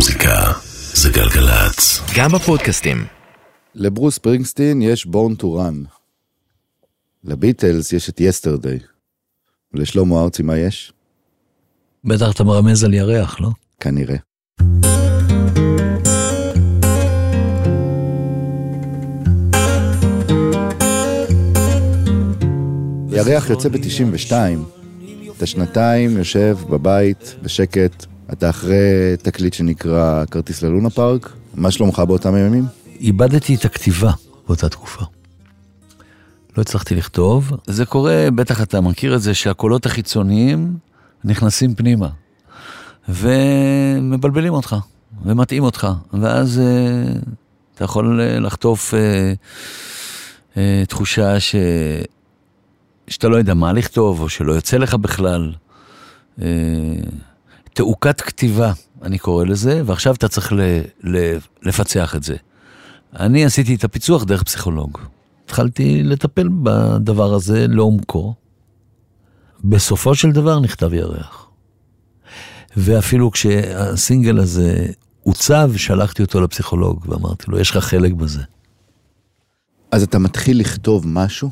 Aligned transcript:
מוזיקה 0.00 0.52
זה 0.94 1.10
גלגלצ. 1.10 2.00
גם 2.16 2.32
בפודקאסטים. 2.32 3.06
לברוס 3.74 4.18
פרינגסטין 4.18 4.82
יש 4.82 5.06
Born 5.06 5.42
to 5.42 5.44
Run. 5.44 5.88
לביטלס 7.24 7.92
יש 7.92 8.08
את 8.08 8.20
יסטרדי. 8.20 8.78
ולשלמה 9.74 10.22
ארצי 10.22 10.42
מה 10.42 10.58
יש? 10.58 10.92
בטח 12.04 12.32
אתה 12.34 12.44
מרמז 12.44 12.84
על 12.84 12.94
ירח, 12.94 13.40
לא? 13.40 13.48
כנראה. 13.80 14.16
ירח 23.12 23.50
יוצא 23.50 23.68
ב-92, 23.68 24.32
אתה 25.36 25.46
שנתיים 25.46 26.16
יושב 26.16 26.58
בבית 26.70 27.34
בשקט, 27.42 28.06
אתה 28.32 28.50
אחרי 28.50 29.16
תקליט 29.22 29.54
שנקרא 29.54 30.24
כרטיס 30.30 30.62
ללונה 30.62 30.90
פארק, 30.90 31.32
מה 31.54 31.70
שלומך 31.70 31.98
באותם 31.98 32.36
ימים? 32.36 32.64
איבדתי 33.00 33.54
את 33.54 33.64
הכתיבה 33.64 34.12
באותה 34.46 34.68
תקופה. 34.68 35.04
לא 36.56 36.62
הצלחתי 36.62 36.94
לכתוב. 36.94 37.52
זה 37.66 37.86
קורה, 37.86 38.28
בטח 38.34 38.62
אתה 38.62 38.80
מכיר 38.80 39.16
את 39.16 39.22
זה, 39.22 39.34
שהקולות 39.34 39.86
החיצוניים 39.86 40.76
נכנסים 41.24 41.74
פנימה. 41.74 42.08
ומבלבלים 43.08 44.52
אותך, 44.52 44.76
ומטעים 45.24 45.62
אותך. 45.62 45.86
ואז 46.12 46.58
אה, 46.58 47.12
אתה 47.74 47.84
יכול 47.84 48.20
אה, 48.20 48.40
לחטוף 48.40 48.94
אה, 48.94 49.32
אה, 50.56 50.82
תחושה 50.88 51.40
ש... 51.40 51.54
שאתה 53.08 53.28
לא 53.28 53.36
יודע 53.36 53.54
מה 53.54 53.72
לכתוב, 53.72 54.20
או 54.20 54.28
שלא 54.28 54.52
יוצא 54.52 54.76
לך 54.76 54.94
בכלל. 54.94 55.52
אה, 56.42 56.46
תעוקת 57.74 58.20
כתיבה, 58.20 58.72
אני 59.02 59.18
קורא 59.18 59.44
לזה, 59.44 59.82
ועכשיו 59.86 60.14
אתה 60.14 60.28
צריך 60.28 60.52
ל, 60.52 60.60
ל, 61.04 61.36
לפצח 61.62 62.16
את 62.16 62.22
זה. 62.22 62.36
אני 63.18 63.44
עשיתי 63.44 63.74
את 63.74 63.84
הפיצוח 63.84 64.24
דרך 64.24 64.42
פסיכולוג. 64.42 64.98
התחלתי 65.44 66.02
לטפל 66.02 66.48
בדבר 66.62 67.34
הזה 67.34 67.66
לעומקו. 67.68 68.34
בסופו 69.64 70.14
של 70.14 70.32
דבר 70.32 70.60
נכתב 70.60 70.94
ירח. 70.94 71.46
ואפילו 72.76 73.30
כשהסינגל 73.30 74.38
הזה 74.38 74.86
עוצב, 75.22 75.70
שלחתי 75.76 76.22
אותו 76.22 76.40
לפסיכולוג 76.40 77.04
ואמרתי 77.08 77.44
לו, 77.48 77.58
יש 77.58 77.70
לך 77.70 77.84
חלק 77.84 78.12
בזה. 78.12 78.42
אז 79.90 80.02
אתה 80.02 80.18
מתחיל 80.18 80.60
לכתוב 80.60 81.06
משהו? 81.06 81.50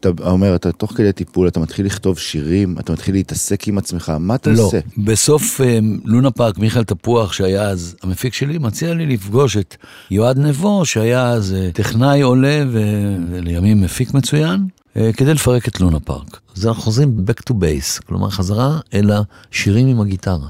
אתה 0.00 0.08
אומר, 0.30 0.54
אתה 0.54 0.72
תוך 0.72 0.92
כדי 0.92 1.12
טיפול, 1.12 1.48
אתה 1.48 1.60
מתחיל 1.60 1.86
לכתוב 1.86 2.18
שירים, 2.18 2.78
אתה 2.78 2.92
מתחיל 2.92 3.14
להתעסק 3.14 3.68
עם 3.68 3.78
עצמך, 3.78 4.12
מה 4.20 4.34
אתה 4.34 4.50
לא, 4.50 4.62
עושה? 4.62 4.78
בסוף 4.98 5.60
אה, 5.60 5.78
לונה 6.04 6.30
פארק, 6.30 6.58
מיכאל 6.58 6.84
תפוח, 6.84 7.32
שהיה 7.32 7.62
אז 7.62 7.96
המפיק 8.02 8.34
שלי, 8.34 8.58
מציע 8.58 8.94
לי 8.94 9.06
לפגוש 9.06 9.56
את 9.56 9.76
יועד 10.10 10.38
נבו, 10.38 10.84
שהיה 10.84 11.28
אז 11.28 11.54
אה, 11.54 11.70
טכנאי 11.72 12.20
עולה 12.20 12.64
ו- 12.72 13.16
ולימים 13.30 13.80
מפיק 13.80 14.14
מצוין, 14.14 14.66
אה, 14.96 15.10
כדי 15.12 15.34
לפרק 15.34 15.68
את 15.68 15.80
לונה 15.80 16.00
פארק. 16.00 16.40
אז 16.56 16.66
אנחנו 16.66 16.82
חוזרים 16.82 17.24
back 17.26 17.52
to 17.52 17.54
base, 17.54 18.02
כלומר 18.06 18.30
חזרה 18.30 18.80
אל 18.94 19.10
השירים 19.10 19.88
עם 19.88 20.00
הגיטרה. 20.00 20.48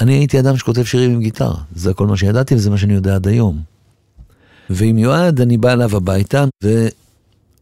אני 0.00 0.12
הייתי 0.12 0.40
אדם 0.40 0.56
שכותב 0.56 0.84
שירים 0.84 1.10
עם 1.10 1.20
גיטרה, 1.20 1.56
זה 1.74 1.94
כל 1.94 2.06
מה 2.06 2.16
שידעתי 2.16 2.54
וזה 2.54 2.70
מה 2.70 2.78
שאני 2.78 2.94
יודע 2.94 3.14
עד 3.14 3.28
היום. 3.28 3.60
ועם 4.70 4.98
יועד 4.98 5.40
אני 5.40 5.56
בא 5.56 5.72
אליו 5.72 5.96
הביתה, 5.96 6.44
ו... 6.64 6.88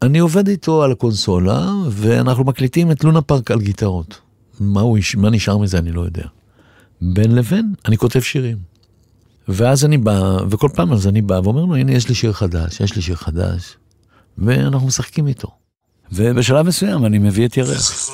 אני 0.02 0.18
עובד 0.18 0.48
איתו 0.48 0.82
על 0.82 0.92
הקונסולה, 0.92 1.72
ואנחנו 1.90 2.44
מקליטים 2.44 2.90
את 2.90 3.04
לונה 3.04 3.22
פארק 3.22 3.50
על 3.50 3.60
גיטרות. 3.60 4.20
מה, 4.60 4.80
הוא, 4.80 4.98
מה 5.16 5.30
נשאר 5.30 5.58
מזה 5.58 5.78
אני 5.78 5.92
לא 5.92 6.00
יודע. 6.00 6.24
בין 7.00 7.34
לבין, 7.34 7.74
אני 7.86 7.96
כותב 7.96 8.20
שירים. 8.20 8.56
ואז 9.48 9.84
אני 9.84 9.98
בא, 9.98 10.38
וכל 10.50 10.68
פעם 10.74 10.92
אז 10.92 11.06
אני 11.06 11.22
בא 11.22 11.40
ואומר 11.44 11.64
לו, 11.64 11.76
הנה 11.76 11.92
יש 11.92 12.08
לי 12.08 12.14
שיר 12.14 12.32
חדש, 12.32 12.80
יש 12.80 12.96
לי 12.96 13.02
שיר 13.02 13.16
חדש, 13.16 13.76
ואנחנו 14.38 14.86
משחקים 14.86 15.26
איתו. 15.26 15.48
ובשלב 16.12 16.66
מסוים 16.66 17.06
אני 17.06 17.18
מביא 17.18 17.46
את 17.46 17.56
ירח. 17.56 18.10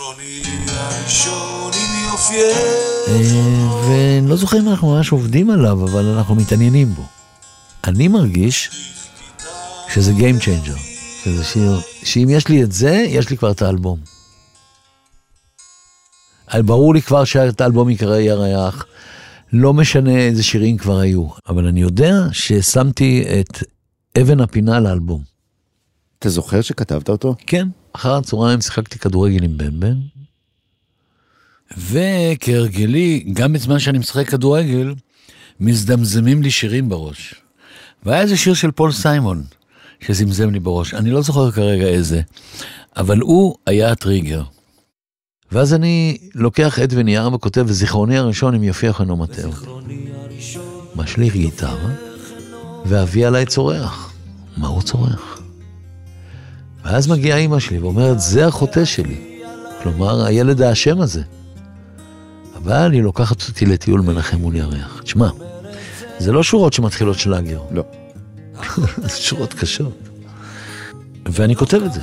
אה, 3.09 3.19
ואני 3.89 4.29
לא 4.29 4.37
זוכר 4.37 4.59
אם 4.59 4.69
אנחנו 4.69 4.95
ממש 4.95 5.13
עובדים 5.13 5.51
עליו, 5.51 5.85
אבל 5.85 6.05
אנחנו 6.07 6.35
מתעניינים 6.35 6.95
בו. 6.95 7.03
אני 7.85 8.09
מרגיש 8.09 8.71
שזה 9.95 10.13
Game 10.13 10.43
Changer, 10.43 10.92
שזה 11.25 11.45
שיר, 11.45 11.81
שאם 12.05 12.29
יש 12.31 12.49
לי 12.49 12.63
את 12.63 12.73
זה, 12.73 13.05
יש 13.09 13.31
לי 13.31 13.37
כבר 13.37 13.51
את 13.51 13.63
האלבום. 13.63 13.99
ברור 16.55 16.95
לי 16.95 17.03
כבר 17.03 17.25
שאת 17.25 17.61
האלבום 17.61 17.91
יקרא 17.91 18.19
ירח, 18.19 18.87
לא 19.53 19.75
משנה 19.75 20.19
איזה 20.19 20.43
שירים 20.43 20.77
כבר 20.77 20.99
היו, 20.99 21.27
אבל 21.49 21.67
אני 21.67 21.81
יודע 21.81 22.15
ששמתי 22.33 23.25
את 23.41 23.63
אבן 24.21 24.41
הפינה 24.41 24.81
לאלבום. 24.81 25.23
אתה 26.19 26.29
זוכר 26.29 26.61
שכתבת 26.61 27.09
אותו? 27.09 27.35
כן, 27.47 27.69
אחר 27.93 28.15
הצהריים 28.17 28.61
שיחקתי 28.61 28.99
כדורגל 28.99 29.45
עם 29.45 29.59
בן 29.59 29.81
בן. 29.81 29.99
וכהרגלי, 31.79 33.25
גם 33.33 33.53
בזמן 33.53 33.79
שאני 33.79 33.99
משחק 33.99 34.29
כדורגל, 34.29 34.95
מזדמזמים 35.61 36.43
לי 36.43 36.51
שירים 36.51 36.89
בראש. 36.89 37.35
והיה 38.03 38.21
איזה 38.21 38.37
שיר 38.37 38.55
של 38.55 38.71
פול 38.71 38.93
סיימון, 38.93 39.45
שזמזם 40.07 40.51
לי 40.51 40.61
בראש. 40.61 40.95
אני 40.95 41.11
לא 41.11 41.23
זוכר 41.23 41.51
כרגע 41.51 41.87
איזה, 41.87 42.21
אבל 42.97 43.21
הוא 43.21 43.55
היה 43.67 43.93
הטריגר. 43.93 44.43
ואז 45.53 45.75
אני 45.75 46.19
לוקח 46.35 46.79
עט 46.79 46.91
ונייר 46.93 47.35
וכותב, 47.35 47.65
וזיכרוני 47.67 48.19
הראשון 48.19 48.55
אם 48.55 48.63
יופיע 48.63 48.93
חנו 48.93 49.17
מטר. 49.17 49.51
משליך 50.97 51.37
גיטרה, 51.37 51.91
ואבי 52.87 53.25
עליי 53.25 53.47
צורח. 53.47 54.13
מה 54.57 54.69
הוא 54.69 54.83
צורח? 54.83 55.41
ואז 56.85 57.09
מגיעה 57.09 57.39
אימא 57.39 57.59
שלי 57.59 57.79
ואומרת, 57.79 58.21
זה 58.21 58.47
החוטא 58.47 58.85
שלי. 58.85 59.39
כלומר, 59.83 60.25
הילד 60.25 60.63
האשם 60.63 61.01
הזה. 61.01 61.23
אבל 62.57 62.93
היא 62.93 63.03
לוקחת 63.03 63.49
אותי 63.49 63.67
לטיול 63.67 64.01
מנחם 64.01 64.37
מול 64.37 64.57
ירח. 64.57 65.01
תשמע, 65.05 65.29
זה 66.19 66.33
לא 66.33 66.43
שורות 66.43 66.73
שמתחילות 66.73 67.19
שלאגר, 67.19 67.61
לא. 67.71 67.85
זה 69.03 69.17
שורות 69.17 69.55
קשות. 69.55 69.99
ואני 71.27 71.57
כותב 71.57 71.83
את 71.83 71.93
זה. 71.93 72.01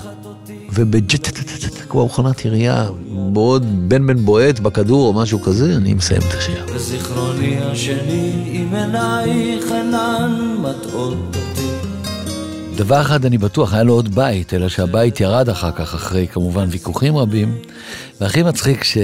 ובג'טטטטט, 0.73 1.89
כמו 1.89 2.05
מכונת 2.05 2.45
ירייה, 2.45 2.89
בעוד 3.33 3.89
בן 3.89 4.07
בן 4.07 4.25
בועט 4.25 4.59
בכדור 4.59 5.07
או 5.07 5.13
משהו 5.13 5.41
כזה, 5.41 5.75
אני 5.75 5.93
מסיים 5.93 6.21
את 6.21 6.33
השיר. 6.37 6.65
וזיכרוני 6.73 7.57
השני 7.59 8.31
עם 8.45 8.75
עינייך 8.75 9.71
אינן 9.71 10.55
מטעות 10.61 11.17
אותי 11.27 11.69
דבר 12.79 13.01
אחד 13.01 13.25
אני 13.25 13.37
בטוח, 13.37 13.73
היה 13.73 13.83
לו 13.83 13.93
עוד 13.93 14.15
בית, 14.15 14.53
אלא 14.53 14.69
שהבית 14.69 15.19
ירד 15.19 15.49
אחר 15.49 15.71
כך, 15.71 15.95
אחרי 15.95 16.27
כמובן 16.27 16.65
ויכוחים 16.69 17.17
רבים. 17.17 17.57
והכי 18.21 18.43
מצחיק 18.43 18.83
ש... 18.83 18.97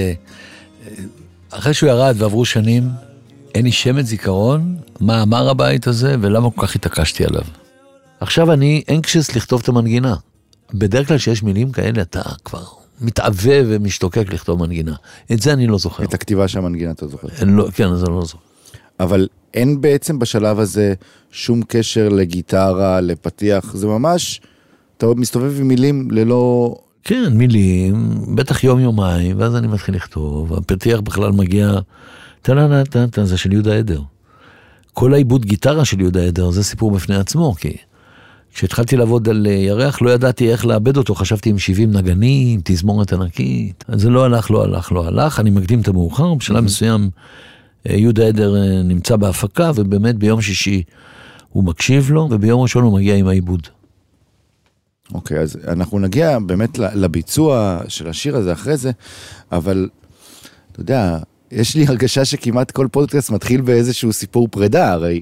אחרי 1.49 1.73
שהוא 1.73 1.89
ירד 1.89 2.15
ועברו 2.17 2.45
שנים, 2.45 2.89
אין 3.55 3.65
לי 3.65 3.71
שמץ 3.71 4.05
זיכרון 4.05 4.77
מה 4.99 5.21
אמר 5.21 5.49
הבית 5.49 5.87
הזה 5.87 6.15
ולמה 6.21 6.51
כל 6.51 6.67
כך 6.67 6.75
התעקשתי 6.75 7.25
עליו. 7.25 7.41
עכשיו 8.19 8.51
אני 8.51 8.83
אנקשס 8.89 9.35
לכתוב 9.35 9.61
את 9.61 9.67
המנגינה. 9.67 10.15
בדרך 10.73 11.07
כלל 11.07 11.17
כשיש 11.17 11.43
מילים 11.43 11.71
כאלה 11.71 12.01
אתה 12.01 12.21
כבר 12.45 12.63
מתעווה 13.01 13.61
ומשתוקק 13.65 14.33
לכתוב 14.33 14.59
מנגינה. 14.59 14.95
את 15.31 15.41
זה 15.41 15.53
אני 15.53 15.67
לא 15.67 15.77
זוכר. 15.77 16.03
את 16.03 16.13
הכתיבה 16.13 16.47
של 16.47 16.59
המנגינה 16.59 16.91
אתה 16.91 17.07
זוכר. 17.07 17.27
אין, 17.41 17.49
לא, 17.55 17.67
כן, 17.73 17.87
אז 17.87 18.03
אני 18.03 18.11
לא 18.11 18.25
זוכר. 18.25 18.39
אבל 18.99 19.27
אין 19.53 19.81
בעצם 19.81 20.19
בשלב 20.19 20.59
הזה 20.59 20.93
שום 21.31 21.61
קשר 21.67 22.09
לגיטרה, 22.09 23.01
לפתיח, 23.01 23.75
זה 23.75 23.87
ממש, 23.87 24.41
אתה 24.97 25.05
מסתובב 25.15 25.59
עם 25.59 25.67
מילים 25.67 26.11
ללא... 26.11 26.75
כן, 27.03 27.33
מילים, 27.33 28.09
בטח 28.35 28.63
יום-יומיים, 28.63 29.39
ואז 29.39 29.55
אני 29.55 29.67
מתחיל 29.67 29.95
לכתוב, 29.95 30.53
הפתיח 30.53 30.99
בכלל 30.99 31.31
מגיע, 31.31 31.71
טה-נה-נה-טה-טה, 32.45 33.25
זה 33.25 33.37
של 33.37 33.53
יהודה 33.53 33.77
עדר. 33.77 34.01
כל 34.93 35.13
העיבוד 35.13 35.45
גיטרה 35.45 35.85
של 35.85 35.99
יהודה 35.99 36.23
עדר 36.23 36.49
זה 36.51 36.63
סיפור 36.63 36.91
בפני 36.91 37.15
עצמו, 37.15 37.55
כי 37.55 37.77
כשהתחלתי 38.53 38.97
לעבוד 38.97 39.29
על 39.29 39.47
אה, 39.49 39.51
ירח 39.51 40.01
לא 40.01 40.09
ידעתי 40.09 40.51
איך 40.51 40.65
לאבד 40.65 40.97
אותו, 40.97 41.15
חשבתי 41.15 41.49
עם 41.49 41.59
70 41.59 41.91
נגנים, 41.91 42.59
תזמורת 42.63 43.13
ענקית, 43.13 43.83
אז 43.87 44.01
זה 44.01 44.09
לא 44.09 44.25
הלך, 44.25 44.51
לא 44.51 44.63
הלך, 44.63 44.91
לא 44.91 45.07
הלך, 45.07 45.39
אני 45.39 45.49
מקדים 45.49 45.81
את 45.81 45.87
המאוחר, 45.87 46.33
בשלב 46.33 46.63
מסוים 46.63 47.09
אה, 47.89 47.95
יהודה 47.95 48.27
עדר 48.27 48.55
אה, 48.55 48.83
נמצא 48.83 49.15
בהפקה, 49.15 49.71
ובאמת 49.75 50.15
ביום 50.15 50.41
שישי 50.41 50.83
הוא 51.49 51.63
מקשיב 51.63 52.11
לו, 52.11 52.27
וביום 52.31 52.61
ראשון 52.61 52.83
הוא 52.83 52.93
מגיע 52.93 53.15
עם 53.15 53.27
העיבוד. 53.27 53.67
אוקיי, 55.13 55.39
אז 55.39 55.57
אנחנו 55.67 55.99
נגיע 55.99 56.39
באמת 56.39 56.77
לביצוע 56.77 57.79
של 57.87 58.09
השיר 58.09 58.35
הזה 58.35 58.53
אחרי 58.53 58.77
זה, 58.77 58.91
אבל 59.51 59.89
אתה 60.71 60.81
יודע, 60.81 61.19
יש 61.55 61.75
לי 61.75 61.85
הרגשה 61.87 62.25
שכמעט 62.25 62.71
כל 62.71 62.87
פודקאסט 62.91 63.29
מתחיל 63.29 63.61
באיזשהו 63.61 64.13
סיפור 64.13 64.47
פרידה, 64.47 64.91
הרי 64.91 65.21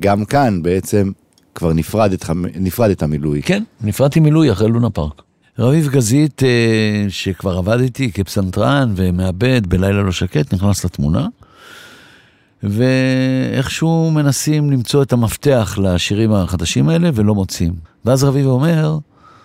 גם 0.00 0.24
כאן 0.24 0.62
בעצם 0.62 1.12
כבר 1.54 1.72
נפרדת, 1.72 2.30
נפרדת 2.54 3.02
מילוי. 3.02 3.42
כן, 3.42 3.62
נפרדתי 3.80 4.20
מילוי 4.20 4.52
אחרי 4.52 4.68
לונה 4.68 4.90
פארק. 4.90 5.22
רביב 5.58 5.88
גזית, 5.88 6.42
אה, 6.42 7.06
שכבר 7.08 7.58
עבד 7.58 7.80
איתי 7.80 8.12
כפסנתרן 8.12 8.92
ומעבד 8.96 9.66
בלילה 9.66 10.02
לא 10.02 10.12
שקט, 10.12 10.54
נכנס 10.54 10.84
לתמונה. 10.84 11.26
ואיכשהו 12.62 14.10
מנסים 14.10 14.70
למצוא 14.70 15.02
את 15.02 15.12
המפתח 15.12 15.78
לשירים 15.82 16.32
החדשים 16.32 16.88
האלה 16.88 17.10
ולא 17.14 17.34
מוצאים. 17.34 17.72
ואז 18.04 18.24
רביב 18.24 18.46
אומר, 18.46 18.98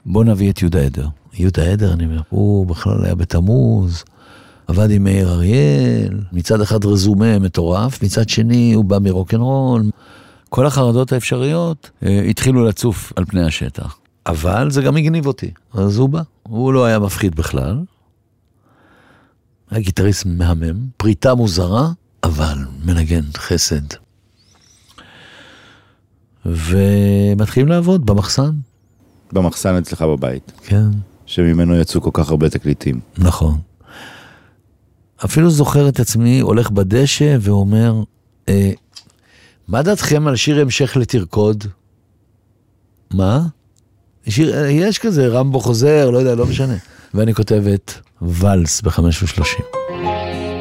בוא 0.06 0.24
נביא 0.24 0.52
את 0.52 0.62
יהודה 0.62 0.82
עדר. 0.82 1.08
יהודה 1.34 1.64
עדר, 1.64 1.94
אני 1.94 2.06
אומר, 2.06 2.22
הוא 2.30 2.68
בכלל 2.68 3.06
היה 3.06 3.16
בתמוז, 3.16 4.04
עבד 4.68 4.92
עם 4.92 5.04
מאיר 5.04 5.30
אריאל, 5.30 6.20
מצד 6.32 6.62
אחד 6.62 6.86
רזומה 6.86 7.40
מטורף, 7.40 8.04
מצד 8.04 8.30
שני 8.30 8.74
הוא 8.74 8.86
בא 8.86 9.00
מרוקנרול. 9.00 9.84
כל 10.50 10.66
החרדות 10.66 11.12
האפשריות 11.12 11.90
אה, 12.04 12.22
התחילו 12.30 12.66
לצוף 12.66 13.14
על 13.16 13.26
פני 13.26 13.44
השטח. 13.44 13.98
אבל 14.26 14.72
זה 14.72 14.82
גם 14.82 14.98
הגניב 14.98 15.26
אותי, 15.26 15.52
אז 15.74 15.98
הוא 15.98 16.10
בא. 16.10 16.22
הוא 16.44 16.74
לא 16.74 16.86
היה 16.86 17.00
מפחיד 17.00 17.36
בכלל. 17.36 17.84
היה 19.72 19.82
גיטריסט 19.82 20.26
מהמם, 20.26 20.88
פריטה 20.98 21.36
מוזרה, 21.36 21.90
אבל 22.24 22.58
מנגן 22.86 23.24
חסד. 23.38 23.86
ומתחילים 26.46 27.70
לעבוד 27.70 28.06
במחסן. 28.06 28.52
במחסן 29.32 29.76
אצלך 29.76 30.02
בבית, 30.02 30.52
כן, 30.64 30.88
שממנו 31.26 31.76
יצאו 31.76 32.02
כל 32.02 32.10
כך 32.14 32.30
הרבה 32.30 32.50
תקליטים. 32.50 33.00
נכון. 33.18 33.58
אפילו 35.26 35.50
זוכר 35.50 35.90
את 35.90 36.00
עצמי 36.00 36.40
הולך 36.40 36.70
בדשא 36.70 37.38
ואומר, 37.42 38.04
אה, 38.50 38.72
מה 39.68 39.82
דעתכם 39.82 40.28
על 40.28 40.36
שיר 40.36 40.62
המשך 40.62 40.98
לתרקוד? 40.98 41.64
מה? 43.14 43.42
שיר, 44.30 44.56
יש 44.70 45.00
כזה, 45.00 45.28
רמבו 45.28 45.60
חוזר, 45.60 46.10
לא 46.10 46.18
יודע, 46.18 46.36
לא 46.36 46.46
משנה. 46.46 46.76
ואני 47.14 47.34
כותבת 47.34 48.00
ואלס 48.22 48.82
ב-5.30. 48.82 50.55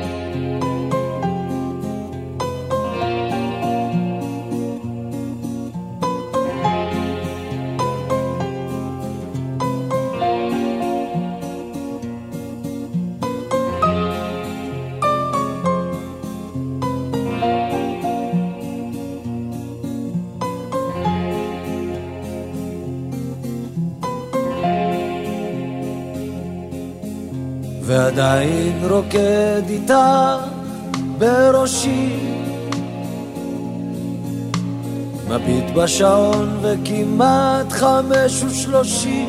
עדיין 28.25 28.79
רוקד 28.91 29.63
איתה 29.69 30.39
בראשי. 31.19 32.17
מביט 35.29 35.71
בשעון 35.77 36.59
וכמעט 36.63 37.73
חמש 37.73 38.43
ושלושים. 38.43 39.29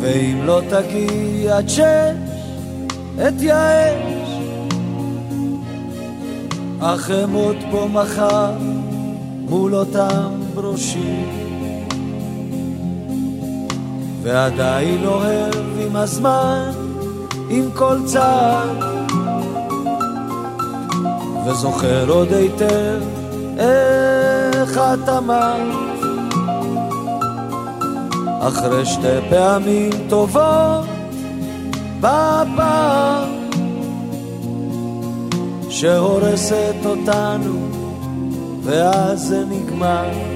ואם 0.00 0.40
לא 0.44 0.60
תגיע 0.70 1.56
עד 1.56 1.68
שש, 1.68 1.82
אתייאש 3.28 4.28
אך 6.80 7.10
אמות 7.10 7.56
פה 7.70 7.88
מחר 7.92 8.52
מול 9.48 9.74
אותם 9.74 10.30
ברושים. 10.54 11.49
ועדיין 14.22 15.06
אוהב 15.06 15.54
עם 15.80 15.96
הזמן, 15.96 16.70
עם 17.48 17.70
כל 17.74 17.96
צעד, 18.04 18.84
וזוכר 21.46 22.10
עוד 22.10 22.32
היטב 22.32 23.00
איך 23.58 24.78
את 24.78 25.08
אמרת, 25.08 26.00
אחרי 28.40 28.86
שתי 28.86 29.30
פעמים 29.30 29.90
טובות 30.08 30.86
בפעם, 32.00 33.28
שהורסת 35.68 36.74
אותנו, 36.84 37.68
ואז 38.62 39.20
זה 39.20 39.44
נגמר. 39.50 40.29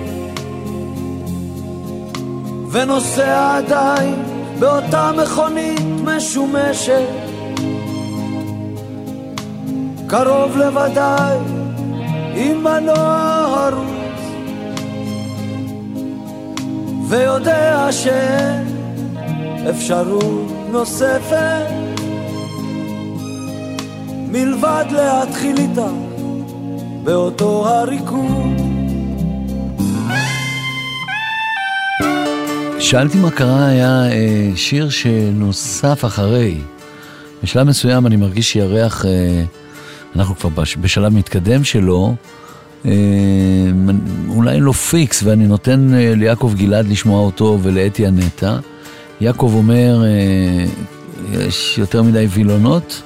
ונוסע 2.74 3.56
עדיין 3.56 4.22
באותה 4.58 5.10
מכונית 5.22 5.80
משומשת. 6.04 7.08
קרוב 10.06 10.56
לוודאי 10.56 11.38
עם 12.34 12.64
מנוע 12.64 13.46
הרוס 13.56 14.24
ויודע 17.08 17.88
שאין 17.90 18.66
אפשרות 19.70 20.52
נוספת. 20.70 21.66
מלבד 24.28 24.84
להתחיל 24.90 25.56
איתה 25.58 25.88
באותו 27.04 27.68
הריקוד 27.68 28.73
שאלתי 32.84 33.18
מה 33.18 33.30
קרה 33.30 33.66
היה 33.66 34.12
אה, 34.12 34.50
שיר 34.56 34.88
שנוסף 34.88 36.04
אחרי. 36.04 36.58
בשלב 37.42 37.66
מסוים 37.66 38.06
אני 38.06 38.16
מרגיש 38.16 38.52
שירח, 38.52 39.04
אה, 39.04 39.44
אנחנו 40.16 40.36
כבר 40.36 40.48
בש, 40.48 40.76
בשלב 40.76 41.12
מתקדם 41.12 41.64
שלו, 41.64 42.14
אה, 42.86 42.90
אולי 44.28 44.60
לא 44.60 44.72
פיקס, 44.72 45.22
ואני 45.22 45.46
נותן 45.46 45.94
אה, 45.94 46.14
ליעקב 46.14 46.52
גלעד 46.56 46.88
לשמוע 46.88 47.20
אותו 47.20 47.58
ולאתי 47.62 48.06
הנטע. 48.06 48.56
יעקב 49.20 49.52
אומר, 49.54 50.04
אה, 50.04 50.64
יש 51.46 51.78
יותר 51.78 52.02
מדי 52.02 52.26
וילונות, 52.30 53.02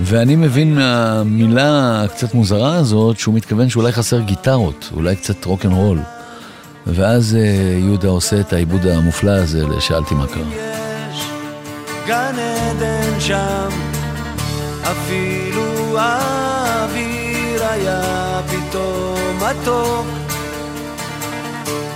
ואני 0.00 0.36
מבין 0.36 0.74
מהמילה 0.74 2.02
הקצת 2.04 2.34
מוזרה 2.34 2.74
הזאת 2.74 3.18
שהוא 3.18 3.34
מתכוון 3.34 3.68
שאולי 3.68 3.92
חסר 3.92 4.20
גיטרות, 4.20 4.90
אולי 4.94 5.16
קצת 5.16 5.44
רוקנרול. 5.44 5.98
ואז 6.94 7.36
אה, 7.40 7.78
יהודה 7.78 8.08
עושה 8.08 8.40
את 8.40 8.52
העיבוד 8.52 8.86
המופלא 8.86 9.30
הזה 9.30 9.66
ל"שאלתי 9.66 10.14
מה 10.14 10.26
קרה". 10.26 10.68
גן 12.06 12.34
עדן 12.38 13.20
שם, 13.20 13.68
אפילו 14.82 15.98
האוויר 15.98 17.64
היה 17.64 18.40
פתאום 18.46 19.38
מתוק. 19.40 20.06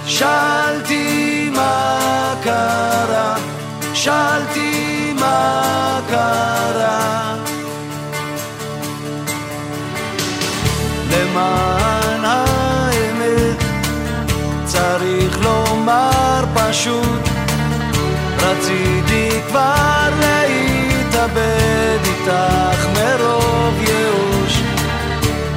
שאלתי 0.07 1.51
מה 1.53 2.35
קרה, 2.45 3.37
שאלתי 3.95 5.13
מה 5.21 6.01
קרה. 6.09 7.37
למען 11.11 12.02
לומר 15.87 16.45
פשוט 16.55 17.29
רציתי 18.39 19.41
כבר 19.49 20.09
להתאבד 20.21 21.99
איתך 22.05 22.87
מרוב 22.95 23.75
ייאוש. 23.81 24.63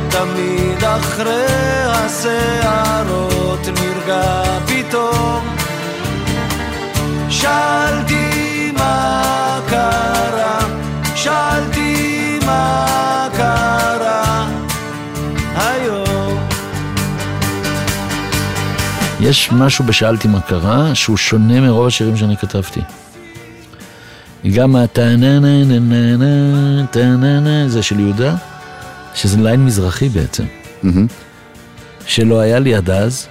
תמיד 0.09 0.83
אחרי 0.83 1.83
השערות 1.87 3.67
נרגע 3.67 4.43
פתאום. 4.67 5.55
שאלתי 7.29 8.71
מה 8.77 9.59
קרה, 9.69 10.59
שאלתי 11.15 11.74
יש 19.29 19.51
משהו 19.51 19.85
בשאלתי 19.85 20.27
מה 20.27 20.41
קרה, 20.41 20.95
שהוא 20.95 21.17
שונה 21.17 21.61
מרוב 21.61 21.87
השירים 21.87 22.17
שאני 22.17 22.37
כתבתי. 22.37 22.79
גם 24.53 24.75
הטה-נה-נה-נה-נה, 24.75 26.85
טה-נה-נה, 26.91 27.69
זה 27.69 27.83
של 27.83 27.99
יהודה, 27.99 28.35
שזה 29.15 29.41
line 29.41 29.65
מזרחי 29.65 30.09
בעצם. 30.09 30.43
שלא 32.05 32.39
היה 32.39 32.59
לי 32.59 32.75
עד 32.75 32.89
אז, 32.89 33.27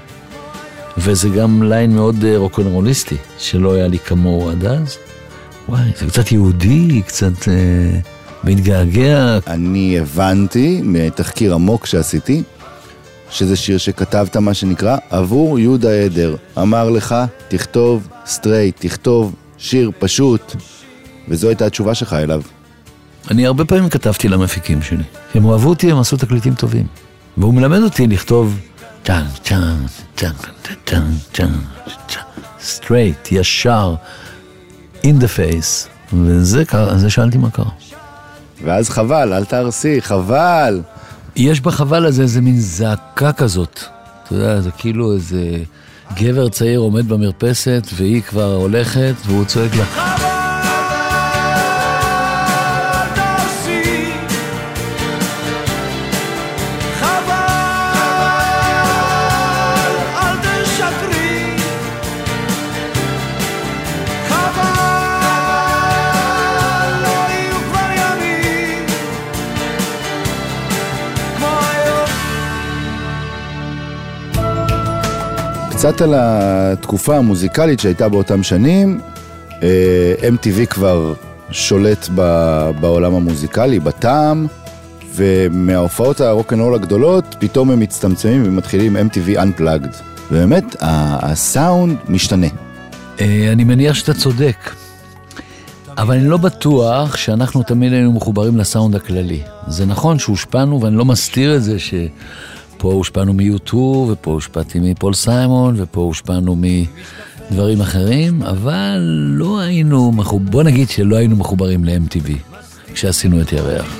וזה 0.98 1.28
גם 1.28 1.62
line 1.62 1.94
מאוד 1.94 2.24
אה, 2.24 2.36
רוקנרוליסטי, 2.36 3.16
שלא 3.38 3.74
היה 3.74 3.88
לי 3.88 3.98
כמוהו 3.98 4.50
עד 4.50 4.64
אז. 4.64 4.96
וואי, 5.68 5.90
זה 5.98 6.06
קצת 6.06 6.32
יהודי, 6.32 7.02
קצת 7.06 7.48
אה, 7.48 8.00
מתגעגע. 8.44 9.38
אני 9.46 9.98
הבנתי 10.00 10.80
מתחקיר 10.84 11.54
עמוק 11.54 11.86
שעשיתי, 11.86 12.42
שזה 13.34 13.56
שיר 13.56 13.78
שכתבת 13.78 14.36
מה 14.36 14.54
שנקרא 14.54 14.96
עבור 15.10 15.58
יהודה 15.58 15.90
עדר. 15.92 16.36
אמר 16.58 16.90
לך, 16.90 17.14
תכתוב 17.48 18.08
straight, 18.26 18.76
תכתוב 18.80 19.34
שיר 19.58 19.90
פשוט, 19.98 20.54
וזו 21.28 21.48
הייתה 21.48 21.66
התשובה 21.66 21.94
שלך 21.94 22.12
אליו. 22.12 22.42
אני 23.30 23.46
הרבה 23.46 23.64
פעמים 23.64 23.88
כתבתי 23.88 24.28
למפיקים 24.28 24.82
שלי. 24.82 25.02
הם 25.34 25.44
אוהבו 25.44 25.68
אותי, 25.68 25.90
הם 25.90 25.98
עשו 25.98 26.16
תקליטים 26.16 26.54
טובים. 26.54 26.86
והוא 27.36 27.54
מלמד 27.54 27.82
אותי 27.82 28.06
לכתוב 28.06 28.60
צ'אן, 29.04 29.24
צ'אן, 29.44 29.86
צ'אן, 30.16 30.32
צ'אן, 30.86 31.10
צ'אן, 31.32 31.52
צ'אן, 32.08 32.22
straight, 32.60 33.32
ישר, 33.32 33.94
in 35.02 35.06
the 35.20 35.38
face. 35.38 35.88
וזה 36.12 36.64
קרה, 36.64 36.98
זה 36.98 37.10
שאלתי 37.10 37.38
מה 37.38 37.50
קרה. 37.50 37.70
ואז 38.64 38.90
חבל, 38.90 39.32
אל 39.32 39.44
תהרסי, 39.44 40.00
חבל. 40.00 40.80
יש 41.36 41.60
בחבל 41.60 42.06
הזה 42.06 42.22
איזה 42.22 42.40
מין 42.40 42.60
זעקה 42.60 43.32
כזאת. 43.32 43.80
אתה 44.24 44.34
יודע, 44.34 44.60
זה 44.60 44.70
כאילו 44.70 45.12
איזה 45.12 45.56
גבר 46.14 46.48
צעיר 46.48 46.80
עומד 46.80 47.08
במרפסת, 47.08 47.86
והיא 47.96 48.22
כבר 48.22 48.54
הולכת, 48.54 49.14
והוא 49.26 49.44
צועק 49.44 49.74
לה, 49.74 50.13
קצת 75.84 76.00
על 76.00 76.14
התקופה 76.16 77.16
המוזיקלית 77.16 77.80
שהייתה 77.80 78.08
באותם 78.08 78.42
שנים, 78.42 79.00
אה, 79.62 80.14
MTV 80.22 80.66
כבר 80.66 81.14
שולט 81.50 82.08
בעולם 82.80 83.14
המוזיקלי, 83.14 83.80
בטעם, 83.80 84.46
ומההופעות 85.14 86.20
הרוקנרול 86.20 86.74
הגדולות, 86.74 87.24
פתאום 87.38 87.70
הם 87.70 87.80
מצטמצמים 87.80 88.42
ומתחילים 88.46 88.96
MTV 88.96 89.38
Unplugged. 89.38 89.96
ובאמת, 90.30 90.76
הסאונד 90.80 91.96
משתנה. 92.08 92.46
אה, 93.20 93.48
אני 93.52 93.64
מניח 93.64 93.94
שאתה 93.94 94.14
צודק, 94.14 94.70
אבל 95.98 96.14
אני 96.14 96.28
לא 96.28 96.36
בטוח 96.36 97.16
שאנחנו 97.16 97.62
תמיד 97.62 97.92
היינו 97.92 98.12
מחוברים 98.12 98.56
לסאונד 98.56 98.94
הכללי. 98.94 99.42
זה 99.68 99.86
נכון 99.86 100.18
שהושפענו, 100.18 100.82
ואני 100.82 100.96
לא 100.96 101.04
מסתיר 101.04 101.56
את 101.56 101.62
זה 101.62 101.78
שפה 102.84 102.92
הושפענו 102.92 103.32
מ-U2, 103.32 103.74
ופה 103.74 104.30
הושפעתי 104.30 104.78
מפול 104.82 105.14
סיימון, 105.14 105.74
ופה 105.78 106.00
הושפענו 106.00 106.56
מדברים 107.50 107.80
אחרים, 107.80 108.42
אבל 108.42 108.98
לא 109.38 109.60
היינו, 109.60 110.12
מחוב... 110.12 110.50
בוא 110.50 110.62
נגיד 110.62 110.88
שלא 110.88 111.16
היינו 111.16 111.36
מחוברים 111.36 111.84
ל-MTV 111.84 112.30
כשעשינו 112.94 113.40
את 113.40 113.52
ירח. 113.52 113.96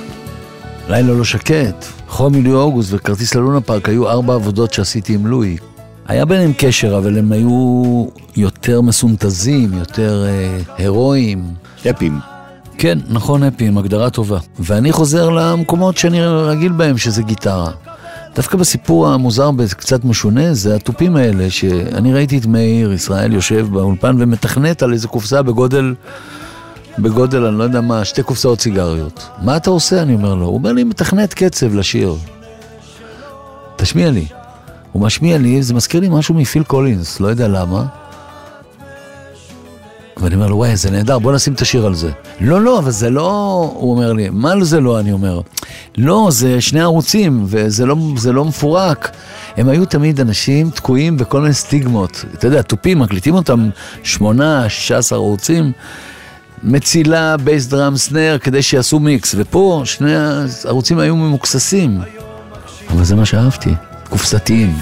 לילה 0.89 1.13
לא 1.13 1.23
שקט, 1.23 1.85
חום 2.07 2.35
יולי 2.35 2.51
אוגוסט 2.51 2.93
וכרטיס 2.93 3.35
ללונה 3.35 3.61
פארק 3.61 3.89
היו 3.89 4.09
ארבע 4.09 4.33
עבודות 4.33 4.73
שעשיתי 4.73 5.13
עם 5.13 5.27
לואי. 5.27 5.57
היה 6.07 6.25
ביניהם 6.25 6.51
קשר, 6.57 6.97
אבל 6.97 7.17
הם 7.17 7.31
היו 7.31 8.07
יותר 8.37 8.81
מסונתזים, 8.81 9.73
יותר 9.73 10.25
אה, 10.27 10.57
הירואיים. 10.77 11.43
אפים. 11.89 12.19
כן, 12.77 12.99
נכון, 13.09 13.43
אפים, 13.43 13.77
הגדרה 13.77 14.09
טובה. 14.09 14.39
ואני 14.59 14.91
חוזר 14.91 15.29
למקומות 15.29 15.97
שאני 15.97 16.25
רגיל 16.25 16.71
בהם, 16.71 16.97
שזה 16.97 17.23
גיטרה. 17.23 17.71
דווקא 18.35 18.57
בסיפור 18.57 19.07
המוזר 19.07 19.51
וקצת 19.57 20.05
משונה, 20.05 20.53
זה 20.53 20.75
התופים 20.75 21.15
האלה, 21.15 21.49
שאני 21.49 22.13
ראיתי 22.13 22.37
את 22.37 22.45
מאיר 22.45 22.93
ישראל 22.93 23.33
יושב 23.33 23.67
באולפן 23.71 24.15
ומתכנת 24.19 24.83
על 24.83 24.93
איזה 24.93 25.07
קופסה 25.07 25.41
בגודל, 25.41 25.95
בגודל, 26.99 27.45
אני 27.45 27.57
לא 27.57 27.63
יודע 27.63 27.81
מה, 27.81 28.05
שתי 28.05 28.23
קופסאות 28.23 28.61
סיגריות. 28.61 29.29
מה 29.41 29.57
אתה 29.57 29.69
עושה? 29.69 30.01
אני 30.01 30.13
אומר 30.13 30.35
לו. 30.35 30.45
הוא 30.45 30.55
אומר 30.55 30.71
לי, 30.71 30.83
מתכנת 30.83 31.33
קצב 31.33 31.75
לשיר. 31.75 32.15
תשמיע 33.75 34.11
לי. 34.11 34.25
הוא 34.91 35.01
משמיע 35.01 35.37
לי, 35.37 35.63
זה 35.63 35.73
מזכיר 35.73 36.01
לי 36.01 36.09
משהו 36.09 36.35
מפיל 36.35 36.63
קולינס, 36.63 37.19
לא 37.19 37.27
יודע 37.27 37.47
למה. 37.47 37.85
ואני 40.25 40.35
אומר 40.35 40.47
לו, 40.47 40.55
וואי, 40.55 40.75
זה 40.75 40.91
נהדר, 40.91 41.19
בוא 41.19 41.33
נשים 41.33 41.53
את 41.53 41.61
השיר 41.61 41.85
על 41.85 41.95
זה. 41.95 42.11
לא, 42.41 42.61
לא, 42.61 42.79
אבל 42.79 42.91
זה 42.91 43.09
לא... 43.09 43.71
הוא 43.75 43.91
אומר 43.91 44.13
לי, 44.13 44.29
מה 44.31 44.53
זה 44.61 44.79
לא? 44.79 44.99
אני 44.99 45.11
אומר. 45.11 45.41
לא, 45.97 46.27
זה 46.31 46.61
שני 46.61 46.81
ערוצים, 46.81 47.45
וזה 47.47 47.85
לא, 47.85 47.95
לא 48.33 48.45
מפורק. 48.45 49.11
הם 49.57 49.69
היו 49.69 49.85
תמיד 49.85 50.19
אנשים 50.19 50.69
תקועים 50.69 51.17
בכל 51.17 51.41
מיני 51.41 51.53
סטיגמות. 51.53 52.25
אתה 52.33 52.47
יודע, 52.47 52.61
תופים, 52.61 52.99
מקליטים 52.99 53.35
אותם 53.35 53.69
שמונה, 54.03 54.69
שישה 54.69 54.97
עשר 54.97 55.15
ערוצים, 55.15 55.71
מצילה, 56.63 57.37
בייס 57.37 57.67
דראם, 57.67 57.97
סנר, 57.97 58.37
כדי 58.41 58.61
שיעשו 58.61 58.99
מיקס. 58.99 59.35
ופה 59.37 59.81
שני 59.85 60.13
הערוצים 60.15 60.99
היו 60.99 61.15
ממוקססים. 61.15 61.99
אבל 62.89 63.03
זה 63.03 63.15
מה 63.15 63.25
שאהבתי, 63.25 63.73
קופסתיים. 64.09 64.73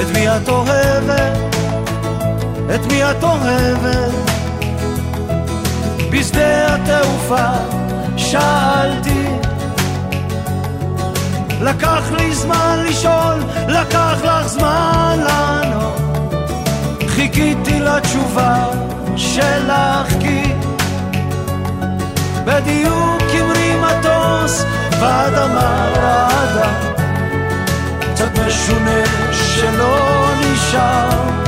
את 0.00 0.16
מי 0.16 0.28
את 0.36 0.48
אוהבת? 0.48 1.56
את 2.74 2.86
מי 2.86 3.10
את 3.10 3.22
אוהבת? 3.22 4.12
בשדה 6.10 6.74
התעופה 6.74 7.46
שאלתי 8.16 9.26
לקח 11.60 12.02
לי 12.12 12.34
זמן 12.34 12.84
לשאול, 12.88 13.42
לקח 13.68 14.16
לך 14.24 14.46
זמן 14.46 15.18
לענות 15.24 16.00
חיכיתי 17.08 17.80
לתשובה 17.80 18.66
שלך 19.16 20.08
כי 20.20 20.42
בדיוק 22.44 23.22
המריא 23.40 23.76
מטוס 23.80 24.64
באדמה 25.00 25.88
רעדה 25.96 26.70
קצת 28.14 28.38
משונה 28.46 29.21
שלא 29.62 30.30
נשאר 30.40 31.41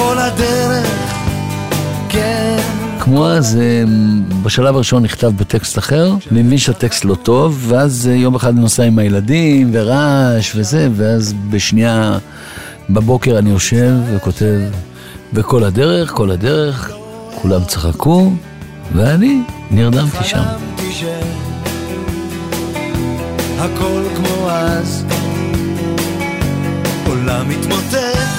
וכל 0.00 0.18
הדרך 0.18 0.86
כן. 2.08 2.56
כמו 3.00 3.26
אז, 3.26 3.58
אה, 3.60 3.84
בשלב 4.42 4.74
הראשון 4.74 5.02
נכתב 5.02 5.32
בטקסט 5.36 5.78
אחר, 5.78 6.14
אני 6.32 6.42
מבין 6.42 6.58
שהטקסט 6.58 7.04
לא 7.04 7.14
טוב, 7.14 7.64
ואז 7.68 8.08
אה, 8.10 8.16
יום 8.16 8.34
אחד 8.34 8.56
נוסע 8.56 8.82
עם 8.82 8.98
הילדים, 8.98 9.70
ורעש 9.72 10.52
וזה, 10.56 10.88
ואז 10.92 11.34
בשנייה 11.50 12.18
בבוקר 12.90 13.38
אני 13.38 13.50
יושב 13.50 13.94
וכותב, 14.14 14.60
וכל 15.32 15.64
הדרך, 15.64 16.10
כל 16.10 16.30
הדרך, 16.30 16.90
כולם 17.34 17.64
צחקו, 17.64 18.32
ואני 18.94 19.42
נרדמתי 19.70 20.24
שם. 20.24 20.42
הכל 23.58 24.02
כמו 24.16 24.50
אז. 24.50 25.04
עולם 27.06 27.48
מתמוטט 27.48 28.29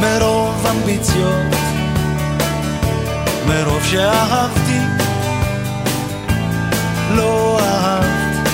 מרוב 0.00 0.66
אמביציות 0.70 1.54
מרוב 3.46 3.84
שאהבתי 3.84 4.78
לא 7.14 7.58
אהבת 7.60 8.48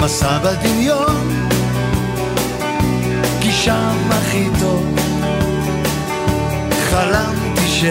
מסע 0.00 0.38
בדמיון 0.38 1.48
כי 3.40 3.52
שם 3.52 3.96
הכי 4.10 4.44
טוב 4.60 4.98
חלמתי 6.90 7.68
ש... 7.68 7.84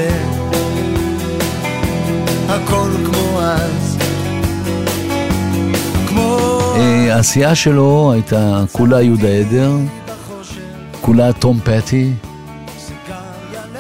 הכל 2.50 2.90
כמו 3.06 3.42
אז. 3.42 3.98
כמו 6.08 6.38
אה, 6.76 7.16
העשייה 7.16 7.56
שלו 7.56 8.12
הייתה 8.14 8.64
כולה 8.72 9.02
יהודה 9.02 9.28
עדר, 9.28 9.72
כולה 11.08 11.34
תום 11.34 11.60
פטי, 11.64 12.14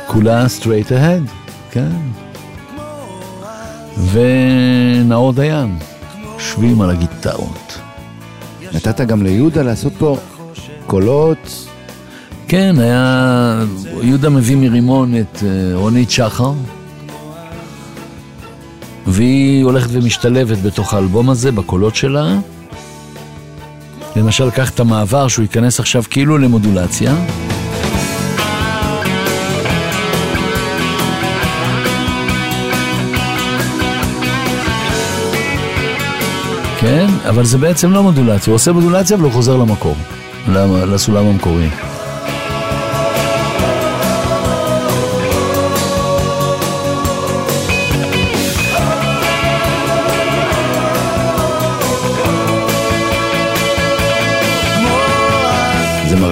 כולה 0.07 0.45
straight 0.45 0.89
ahead, 0.89 1.31
כן. 1.71 1.91
ונאור 4.11 5.33
דיין, 5.33 5.77
יושבים 6.33 6.81
על 6.81 6.89
הגיטרות. 6.89 7.79
נתת 8.73 9.01
גם 9.01 9.23
ליהודה 9.23 9.61
לעשות 9.61 9.93
פה 9.97 10.17
קולות. 10.85 11.67
כן, 12.47 12.75
היה... 12.79 13.63
יהודה 14.01 14.29
מביא 14.29 14.55
מרימון 14.55 15.19
את 15.19 15.43
אה, 15.43 15.75
רונית 15.75 16.11
שחר, 16.11 16.53
והיא 19.07 19.63
הולכת 19.63 19.89
ומשתלבת 19.91 20.57
בתוך 20.57 20.93
האלבום 20.93 21.29
הזה, 21.29 21.51
בקולות 21.51 21.95
שלה. 21.95 22.39
למשל, 24.17 24.49
קח 24.51 24.69
את 24.69 24.79
המעבר 24.79 25.27
שהוא 25.27 25.43
ייכנס 25.43 25.79
עכשיו 25.79 26.03
כאילו 26.09 26.37
למודולציה. 26.37 27.15
כן, 36.79 37.07
אבל 37.29 37.45
זה 37.45 37.57
בעצם 37.57 37.91
לא 37.91 38.03
מודולציה, 38.03 38.51
הוא 38.51 38.55
עושה 38.55 38.71
מודולציה 38.71 39.17
והוא 39.17 39.31
חוזר 39.31 39.55
למקור, 39.57 39.95
לסולם 40.87 41.25
המקורי. 41.25 41.69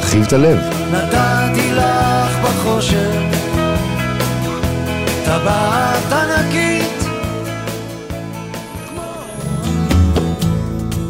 זה 0.05 0.17
מרחיב 0.17 0.23
את 0.27 0.33
הלב. 0.33 0.57
נתתי 0.91 1.71
לך 1.73 2.39
בחושך 2.43 3.11
טבעת 5.25 6.11
ענקית 6.11 6.91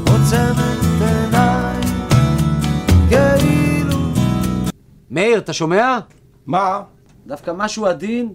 עוצמת 0.07 1.01
עיניים 1.01 1.81
כאילו 3.09 3.97
מאיר, 5.11 5.37
אתה 5.37 5.53
שומע? 5.53 5.99
מה? 6.45 6.81
דווקא 7.27 7.51
משהו 7.57 7.85
עדין. 7.85 8.33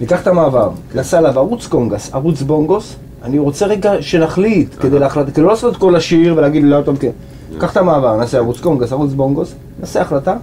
ניקח 0.00 0.22
את 0.22 0.26
המעבר, 0.26 0.70
נעשה 0.94 1.18
עליו 1.18 1.38
ערוץ 1.38 1.66
קונגס, 1.66 2.14
ערוץ 2.14 2.42
בונגוס, 2.42 2.96
אני 3.22 3.38
רוצה 3.38 3.66
רגע 3.66 3.92
שנחליט, 4.00 4.74
כדי 4.80 4.98
להחלט, 4.98 5.26
כדי 5.26 5.42
לא 5.42 5.48
לעשות 5.48 5.74
את 5.74 5.80
כל 5.80 5.96
השיר 5.96 6.34
ולהגיד 6.36 6.62
לי 6.62 6.70
לא 6.70 6.82
טוב 6.84 6.98
כן. 6.98 7.10
קח 7.58 7.72
את 7.72 7.76
המעבר, 7.76 8.16
נעשה 8.16 8.38
ערוץ 8.38 8.60
קונגס, 8.60 8.92
ערוץ 8.92 9.12
בונגוס, 9.12 9.54
נעשה 9.80 10.00
החלטה, 10.00 10.36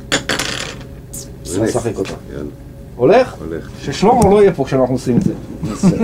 נשחק 1.61 1.97
אותה. 1.97 2.13
הולך? 2.95 3.35
הולך. 3.39 3.69
ששלמה 3.81 4.29
לא 4.29 4.41
יהיה 4.41 4.53
פה 4.53 4.65
כשאנחנו 4.65 4.95
עושים 4.95 5.17
את 5.17 5.23
זה. 5.23 5.33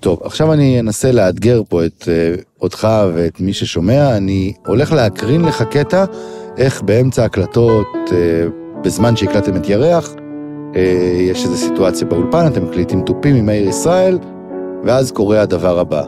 טוב, 0.00 0.18
עכשיו 0.24 0.52
אני 0.52 0.80
אנסה 0.80 1.12
לאתגר 1.12 1.62
פה 1.68 1.84
את 1.84 2.02
uh, 2.02 2.42
אותך 2.60 2.88
ואת 3.14 3.40
מי 3.40 3.52
ששומע. 3.52 4.16
אני 4.16 4.52
הולך 4.66 4.92
להקרין 4.92 5.42
לך 5.42 5.62
קטע 5.62 6.04
איך 6.58 6.82
באמצע 6.82 7.24
הקלטות, 7.24 7.86
uh, 8.06 8.12
בזמן 8.84 9.16
שהקלטתם 9.16 9.56
את 9.56 9.68
ירח, 9.68 10.14
יש 11.30 11.44
איזו 11.44 11.56
סיטואציה 11.56 12.06
באולפן, 12.06 12.46
אתם 12.46 12.64
מקליטים 12.64 13.02
תופים 13.02 13.36
עם 13.36 13.46
מאיר 13.46 13.68
ישראל, 13.68 14.18
ואז 14.84 15.12
קורה 15.12 15.40
הדבר 15.40 15.78
הבא. 15.78 16.02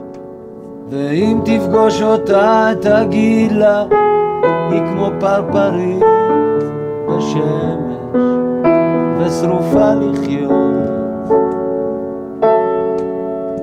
ואם 0.90 1.38
תפגוש 1.44 2.02
אותה 2.02 2.70
תגיד 2.80 3.52
לה 3.52 3.84
היא 4.70 4.80
כמו 4.80 5.10
פרפרית 5.20 6.04
בשמש 7.08 7.96
ושרופה 9.18 9.94
לחיות 9.94 10.76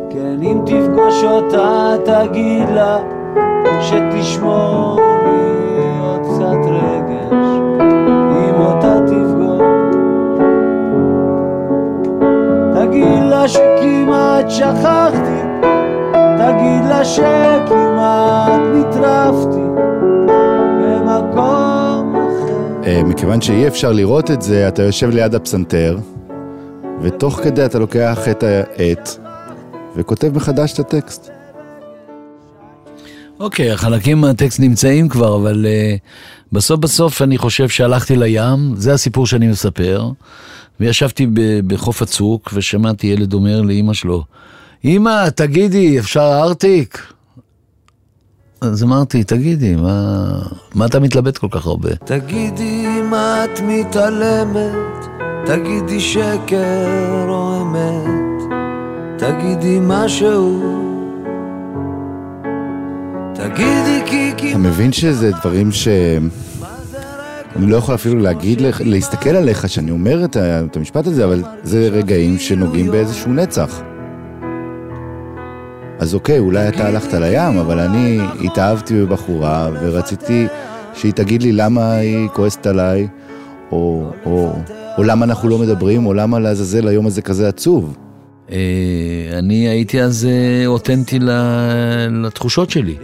כן 0.10 0.38
אם 0.44 0.62
תפגוש 0.66 1.24
אותה 1.24 1.96
תגיד 2.06 2.70
לה 2.70 2.98
שתשמור 3.82 5.00
שכמעט 13.48 14.50
שכחתי 14.50 15.44
תגיד 16.38 16.86
לה 16.90 17.06
שכמעט 17.06 18.62
נטרפתי 18.74 19.64
במקום 20.82 22.16
אחר. 22.16 22.84
Uh, 22.84 23.04
מכיוון 23.04 23.42
שאי 23.42 23.68
אפשר 23.68 23.92
לראות 23.92 24.32
את 24.32 24.42
זה, 24.42 24.68
אתה 24.68 24.84
יושב 24.84 25.10
ליד 25.10 25.36
הפסנתר, 25.36 25.98
ותוך 27.02 27.40
כדי 27.44 27.66
אתה 27.66 27.80
לוקח 27.80 28.30
את 28.30 28.44
העט 28.44 29.10
וכותב 29.96 30.36
מחדש 30.36 30.74
את 30.74 30.80
הטקסט. 30.80 31.33
אוקיי, 33.40 33.72
החלקים 33.72 34.22
מהטקסט 34.22 34.60
נמצאים 34.60 35.10
כבר, 35.10 35.36
אבל 35.36 35.66
uh, 35.66 36.00
בסוף 36.52 36.80
בסוף 36.80 37.22
אני 37.22 37.38
חושב 37.38 37.70
שהלכתי 37.70 38.16
לים, 38.16 38.76
זה 38.76 38.94
הסיפור 38.94 39.28
שאני 39.28 39.48
מספר, 39.48 40.10
וישבתי 40.80 41.28
בחוף 41.68 42.02
הצוק 42.02 42.50
ושמעתי 42.54 43.08
ילד 43.08 43.34
אומר 43.34 43.62
לאימא 43.62 43.94
שלו, 43.94 44.24
אמא, 44.86 45.30
תגידי, 45.30 46.00
אפשר 46.00 46.40
ארטיק? 46.44 47.14
אז 48.62 48.84
אמרתי, 48.84 49.24
תגידי, 49.24 49.76
מה, 49.76 50.30
מה 50.76 50.86
אתה 50.86 51.00
מתלבט 51.00 51.38
כל 51.38 51.48
כך 51.52 51.66
הרבה? 51.66 51.96
תגידי 51.96 52.86
אם 52.88 53.14
את 53.14 53.60
מתעלמת, 53.60 55.06
תגידי 55.46 56.00
שקר 56.00 57.26
או 57.28 57.62
אמת, 57.62 58.54
תגידי 59.18 59.80
משהו. 59.82 60.83
תגידי 63.50 64.50
אתה 64.50 64.58
מבין 64.58 64.92
שזה 64.92 65.32
דברים 65.32 65.72
ש... 65.72 65.88
אני 67.56 67.72
לא 67.72 67.78
יכול 67.78 67.96
אפילו 67.96 68.20
להגיד 68.20 68.62
לך, 68.62 68.82
להסתכל 68.86 69.30
עליך 69.30 69.70
שאני 69.70 69.92
אומר 69.92 70.26
את, 70.26 70.36
ה- 70.36 70.66
את 70.66 70.78
המשפט 70.78 71.08
הזה, 71.08 71.26
אבל 71.26 71.44
זה 71.64 71.90
רגעים 71.92 72.38
שנוגעים 72.40 72.92
באיזשהו 72.92 73.34
נצח. 73.34 73.82
אז 76.00 76.14
אוקיי, 76.14 76.40
אולי 76.40 76.68
אתה 76.68 76.88
הלכת 76.88 77.14
לים, 77.14 77.58
אבל 77.58 77.80
אני 77.80 78.20
התאהבתי 78.46 79.02
בבחורה 79.02 79.70
ורציתי 79.82 80.48
שהיא 80.94 81.14
תגיד 81.14 81.44
לי 81.44 81.52
למה 81.52 81.94
היא 81.94 82.28
כועסת 82.34 82.66
עליי, 82.68 83.08
או, 83.72 84.12
או, 84.26 84.54
או 84.98 85.04
למה 85.04 85.26
אנחנו 85.26 85.50
לא 85.50 85.58
מדברים, 85.58 86.06
או 86.06 86.14
למה 86.14 86.40
לעזאזל 86.40 86.88
היום 86.88 87.08
הזה 87.08 87.22
כזה 87.22 87.48
עצוב. 87.48 87.98
אה, 88.52 88.58
אני 89.40 89.68
הייתי 89.68 90.02
אז 90.02 90.26
אה, 90.26 90.66
אותנטי 90.66 91.20
לתחושות 92.10 92.70
שלי. 92.70 92.96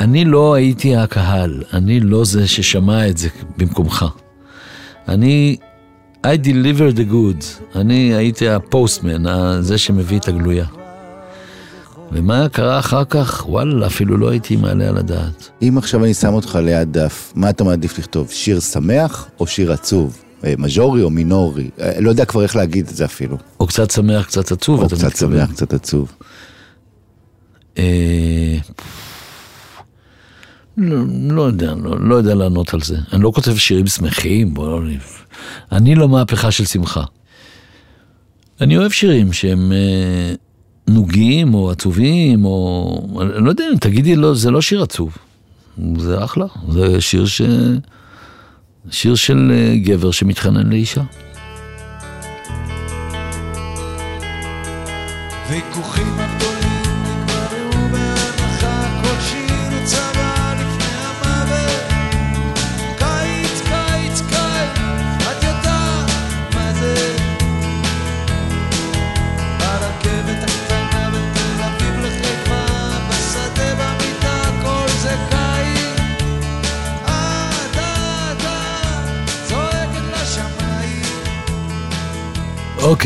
אני 0.00 0.24
לא 0.24 0.54
הייתי 0.54 0.96
הקהל, 0.96 1.62
אני 1.72 2.00
לא 2.00 2.24
זה 2.24 2.48
ששמע 2.48 3.08
את 3.08 3.18
זה 3.18 3.28
במקומך. 3.56 4.04
אני, 5.08 5.56
I 6.26 6.28
deliver 6.44 6.96
the 6.96 7.12
goods, 7.12 7.76
אני 7.78 8.14
הייתי 8.14 8.48
הפוסטמן, 8.48 9.22
זה 9.60 9.78
שמביא 9.78 10.18
את 10.18 10.28
הגלויה. 10.28 10.66
ומה 12.12 12.48
קרה 12.48 12.78
אחר 12.78 13.04
כך? 13.04 13.44
וואלה, 13.48 13.86
אפילו 13.86 14.16
לא 14.16 14.30
הייתי 14.30 14.56
מעלה 14.56 14.88
על 14.88 14.96
הדעת. 14.96 15.50
אם 15.62 15.78
עכשיו 15.78 16.04
אני 16.04 16.14
שם 16.14 16.34
אותך 16.34 16.58
ליד 16.62 16.92
דף, 16.92 17.32
מה 17.34 17.50
אתה 17.50 17.64
מעדיף 17.64 17.98
לכתוב? 17.98 18.30
שיר 18.30 18.60
שמח 18.60 19.28
או 19.40 19.46
שיר 19.46 19.72
עצוב? 19.72 20.22
אה, 20.44 20.54
מז'ורי 20.58 21.02
או 21.02 21.10
מינורי? 21.10 21.70
אה, 21.80 22.00
לא 22.00 22.10
יודע 22.10 22.24
כבר 22.24 22.42
איך 22.42 22.56
להגיד 22.56 22.88
את 22.88 22.96
זה 22.96 23.04
אפילו. 23.04 23.36
או 23.60 23.66
קצת 23.66 23.90
שמח, 23.90 24.26
קצת 24.26 24.52
עצוב, 24.52 24.80
או 24.80 24.86
קצת 24.86 25.04
מתכוון. 25.04 25.38
שמח, 25.38 25.52
קצת 25.52 25.74
עצוב. 25.74 26.12
אה, 27.78 28.58
לא, 30.76 30.96
לא 31.30 31.42
יודע, 31.42 31.74
לא, 31.82 32.00
לא 32.00 32.14
יודע 32.14 32.34
לענות 32.34 32.74
על 32.74 32.80
זה. 32.80 32.98
אני 33.12 33.22
לא 33.22 33.32
כותב 33.34 33.56
שירים 33.56 33.86
שמחים, 33.86 34.54
בוא 34.54 34.80
לא... 34.80 34.88
אני 35.72 35.94
לא 35.94 36.08
מהפכה 36.08 36.50
של 36.50 36.64
שמחה. 36.64 37.04
אני 38.60 38.76
אוהב 38.76 38.90
שירים 38.90 39.32
שהם 39.32 39.72
אה, 39.72 40.34
נוגים 40.88 41.54
או 41.54 41.70
עצובים, 41.70 42.44
או... 42.44 43.20
אני 43.36 43.44
לא 43.44 43.50
יודע, 43.50 43.64
תגידי, 43.80 44.16
לא, 44.16 44.34
זה 44.34 44.50
לא 44.50 44.62
שיר 44.62 44.82
עצוב. 44.82 45.16
זה 45.98 46.24
אחלה, 46.24 46.46
זה 46.68 47.00
שיר 47.00 47.26
ש... 47.26 47.42
שיר 48.90 49.14
של 49.14 49.52
אה, 49.54 49.76
גבר 49.76 50.10
שמתחנן 50.10 50.70
לאישה. 50.70 51.02
ויכוחים 55.50 56.14
הגדולים 56.18 56.55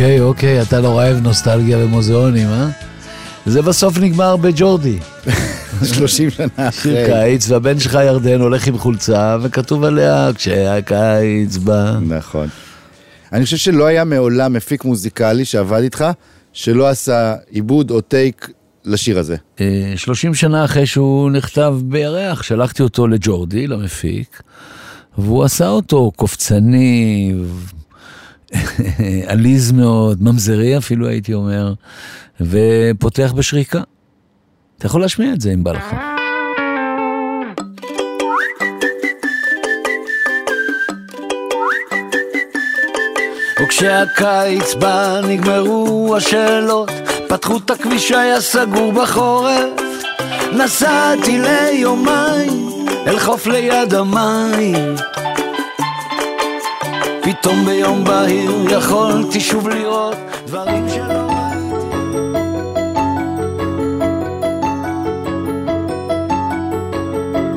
אוקיי, 0.00 0.20
אוקיי, 0.20 0.62
אתה 0.62 0.80
לא 0.80 0.88
אוהב 0.88 1.16
נוסטלגיה 1.22 1.78
ומוזיאונים, 1.78 2.48
אה? 2.48 2.68
זה 3.46 3.62
בסוף 3.62 3.98
נגמר 3.98 4.36
בג'ורדי. 4.36 4.98
30 5.94 6.30
שנה 6.30 6.48
שיר 6.56 6.68
אחרי. 6.68 7.06
קיץ, 7.06 7.50
והבן 7.50 7.78
שלך 7.78 7.98
ירדן 8.06 8.40
הולך 8.40 8.66
עם 8.66 8.78
חולצה, 8.78 9.36
וכתוב 9.42 9.84
עליה, 9.84 10.30
כשהקיץ 10.34 11.56
בא. 11.56 11.98
נכון. 12.08 12.48
אני 13.32 13.44
חושב 13.44 13.56
שלא 13.56 13.86
היה 13.86 14.04
מעולם 14.04 14.52
מפיק 14.52 14.84
מוזיקלי 14.84 15.44
שעבד 15.44 15.82
איתך, 15.82 16.04
שלא 16.52 16.88
עשה 16.88 17.34
עיבוד 17.50 17.90
או 17.90 18.00
טייק 18.00 18.50
לשיר 18.84 19.18
הזה. 19.18 19.36
אה, 19.60 19.92
30 19.96 20.34
שנה 20.34 20.64
אחרי 20.64 20.86
שהוא 20.86 21.30
נכתב 21.30 21.74
בירח, 21.82 22.42
שלחתי 22.42 22.82
אותו 22.82 23.06
לג'ורדי, 23.06 23.66
למפיק, 23.66 24.42
והוא 25.18 25.44
עשה 25.44 25.68
אותו 25.68 26.10
קופצני, 26.16 27.32
עליז 29.32 29.72
מאוד, 29.72 30.22
ממזרי 30.22 30.78
אפילו 30.78 31.08
הייתי 31.08 31.34
אומר, 31.34 31.74
ופותח 32.40 33.32
בשריקה. 33.36 33.80
אתה 34.78 34.86
יכול 34.86 35.00
להשמיע 35.00 35.32
את 35.32 35.40
זה 35.40 35.52
אם 35.52 35.64
בא 35.64 35.72
לך. 35.72 35.94
וכשהקיץ 43.62 44.74
בא 44.74 45.20
נגמרו 45.28 46.16
השאלות, 46.16 46.90
פתחו 47.28 47.56
את 47.56 47.70
הכביש 47.70 48.12
היה 48.12 48.40
סגור 48.40 48.92
בחורף, 48.92 49.80
נסעתי 50.52 51.38
ליומיים 51.38 52.86
אל 53.06 53.18
חוף 53.18 53.46
ליד 53.46 53.94
המים. 53.94 55.10
פתאום 57.22 57.64
ביום 57.64 58.04
בהיר 58.04 58.50
יכולתי 58.70 59.40
שוב 59.40 59.68
לראות 59.68 60.16
דברים 60.46 60.88
שלא. 60.88 61.28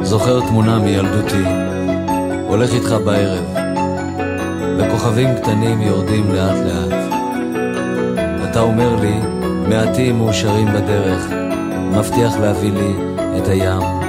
זוכר 0.02 0.40
תמונה 0.40 0.80
מילדותי, 0.80 1.44
הולך 2.48 2.74
איתך 2.74 2.96
בערב, 3.06 3.46
וכוכבים 4.78 5.30
קטנים 5.36 5.82
יורדים 5.82 6.32
לאט 6.32 6.58
לאט. 6.66 7.00
אתה 8.50 8.60
אומר 8.60 8.96
לי, 8.96 9.20
מעטים 9.70 10.18
מאושרים 10.18 10.68
בדרך, 10.68 11.28
מבטיח 11.98 12.38
להביא 12.38 12.72
לי 12.72 12.94
את 13.38 13.48
הים. 13.48 14.03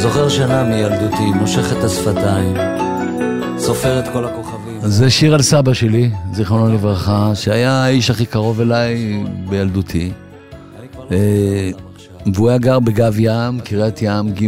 זוכר 0.00 0.28
שנה 0.28 0.64
מילדותי, 0.64 1.24
מושך 1.24 1.72
את 1.78 1.84
השפתיים, 1.84 2.56
סופר 3.58 3.98
את 3.98 4.04
כל 4.12 4.24
הכוכבים. 4.24 4.80
זה 4.80 5.10
שיר 5.10 5.34
על 5.34 5.42
סבא 5.42 5.72
שלי, 5.72 6.10
זיכרונו 6.32 6.74
לברכה, 6.74 7.32
שהיה 7.34 7.72
האיש 7.72 8.10
הכי 8.10 8.26
קרוב 8.26 8.60
אליי 8.60 9.24
בילדותי. 9.48 10.12
אה, 11.12 11.70
והוא 12.34 12.48
היה 12.48 12.58
גר 12.58 12.78
בגב 12.78 13.14
ים, 13.18 13.60
קריית 13.60 14.02
ים 14.02 14.30
ג' 14.30 14.46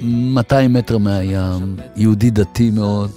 200 0.00 0.72
מטר 0.72 0.98
מהים, 0.98 1.76
יהודי 1.96 2.30
דתי 2.30 2.70
מאוד. 2.70 3.10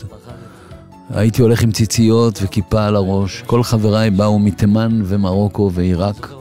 הייתי 1.14 1.42
הולך 1.42 1.64
עם 1.64 1.72
ציציות 1.72 2.40
וכיפה 2.42 2.86
על 2.86 2.96
הראש. 2.96 3.44
כל 3.46 3.64
חבריי 3.64 4.10
באו 4.10 4.40
מתימן 4.40 5.02
ומרוקו 5.06 5.72
ועיראק. 5.74 6.41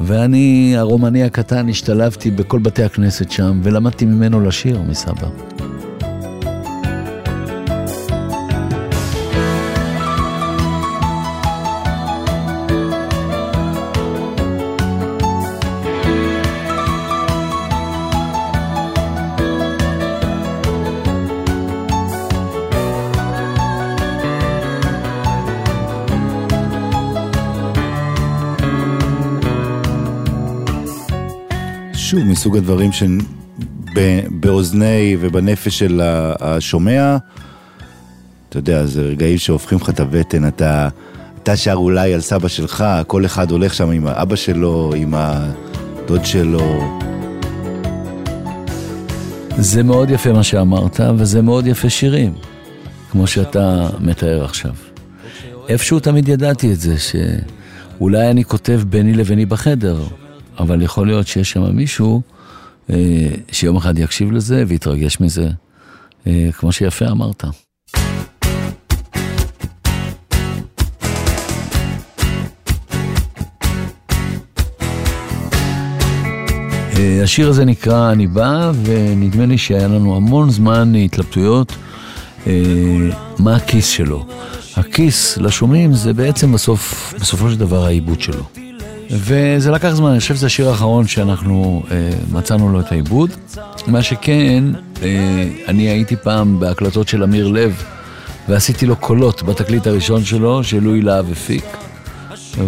ואני, 0.00 0.74
הרומני 0.76 1.24
הקטן, 1.24 1.68
השתלבתי 1.68 2.30
בכל 2.30 2.58
בתי 2.58 2.82
הכנסת 2.82 3.30
שם, 3.30 3.60
ולמדתי 3.62 4.04
ממנו 4.04 4.40
לשיר, 4.40 4.82
מסבא. 4.88 5.51
שוב, 32.12 32.24
מסוג 32.24 32.56
הדברים 32.56 32.90
שבאוזני 33.92 35.16
ובנפש 35.20 35.78
של 35.78 36.00
השומע, 36.40 37.16
אתה 38.48 38.58
יודע, 38.58 38.86
זה 38.86 39.02
רגעים 39.02 39.38
שהופכים 39.38 39.78
לך 39.78 39.90
את 39.90 40.00
הבטן, 40.00 40.48
אתה, 40.48 40.88
אתה 41.42 41.56
שר 41.56 41.74
אולי 41.74 42.14
על 42.14 42.20
סבא 42.20 42.48
שלך, 42.48 42.84
כל 43.06 43.24
אחד 43.26 43.50
הולך 43.50 43.74
שם 43.74 43.90
עם 43.90 44.06
האבא 44.06 44.36
שלו, 44.36 44.92
עם 44.96 45.14
הדוד 45.16 46.24
שלו. 46.24 46.98
זה 49.56 49.82
מאוד 49.82 50.10
יפה 50.10 50.32
מה 50.32 50.42
שאמרת, 50.42 51.00
וזה 51.16 51.42
מאוד 51.42 51.66
יפה 51.66 51.90
שירים, 51.90 52.34
כמו 53.10 53.26
שאתה 53.26 53.88
מתאר 54.00 54.44
עכשיו. 54.44 54.74
איפשהו 55.68 56.00
תמיד 56.00 56.28
ידעתי 56.28 56.72
את 56.72 56.80
זה, 56.80 56.94
שאולי 56.98 58.30
אני 58.30 58.44
כותב 58.44 58.80
ביני 58.88 59.14
לביני 59.14 59.46
בחדר, 59.46 60.04
אבל 60.62 60.82
יכול 60.82 61.06
להיות 61.06 61.26
שיש 61.26 61.50
שם 61.50 61.76
מישהו 61.76 62.22
אה, 62.90 62.96
שיום 63.52 63.76
אחד 63.76 63.98
יקשיב 63.98 64.32
לזה 64.32 64.64
ויתרגש 64.68 65.20
מזה, 65.20 65.48
אה, 66.26 66.48
כמו 66.52 66.72
שיפה 66.72 67.06
אמרת. 67.06 67.44
אה, 76.96 77.20
השיר 77.22 77.48
הזה 77.48 77.64
נקרא 77.64 78.12
"אני 78.12 78.26
בא", 78.26 78.72
ונדמה 78.84 79.46
לי 79.46 79.58
שהיה 79.58 79.88
לנו 79.88 80.16
המון 80.16 80.50
זמן 80.50 80.94
התלבטויות 80.94 81.72
אה, 82.46 82.52
מה 83.38 83.56
הכיס 83.56 83.88
שלו. 83.88 84.26
הכיס 84.76 85.38
לשומעים 85.38 85.94
זה 85.94 86.12
בעצם 86.12 86.52
בסוף, 86.52 87.14
בסופו 87.20 87.50
של 87.50 87.58
דבר 87.58 87.84
העיבוד 87.86 88.20
שלו. 88.20 88.61
וזה 89.12 89.70
לקח 89.70 89.88
זמן, 89.90 90.10
אני 90.10 90.20
חושב 90.20 90.34
שזה 90.34 90.46
השיר 90.46 90.68
האחרון 90.68 91.06
שאנחנו 91.06 91.82
אה, 91.90 92.10
מצאנו 92.32 92.72
לו 92.72 92.80
את 92.80 92.92
העיבוד. 92.92 93.30
מה 93.86 94.02
שכן, 94.02 94.64
אה, 95.02 95.48
אני 95.68 95.82
הייתי 95.82 96.16
פעם 96.16 96.60
בהקלטות 96.60 97.08
של 97.08 97.22
אמיר 97.22 97.48
לב, 97.48 97.82
ועשיתי 98.48 98.86
לו 98.86 98.96
קולות 98.96 99.42
בתקליט 99.42 99.86
הראשון 99.86 100.24
שלו, 100.24 100.64
שלואי 100.64 101.02
להב 101.02 101.30
הפיק. 101.32 101.64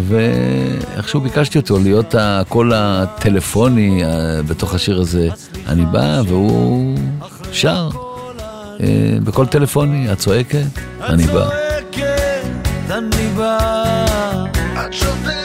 ואיכשהו 0.07 1.21
ביקשתי 1.21 1.57
אותו 1.57 1.79
להיות 1.79 2.15
הקול 2.19 2.71
הטלפוני 2.75 4.03
אה, 4.03 4.41
בתוך 4.47 4.73
השיר 4.73 5.01
הזה, 5.01 5.29
אני 5.67 5.85
בא, 5.85 6.21
והוא 6.27 6.97
שר 7.51 7.89
אה, 8.79 8.87
בקול 9.23 9.45
טלפוני, 9.45 10.11
את 10.11 10.17
צועקת, 10.17 10.79
אני 11.01 11.23
בא. 11.23 11.49
צועקת, 11.49 12.91
אני 12.91 13.27
בא. 13.37 13.57
את 14.85 14.93
שותקת, 14.93 15.44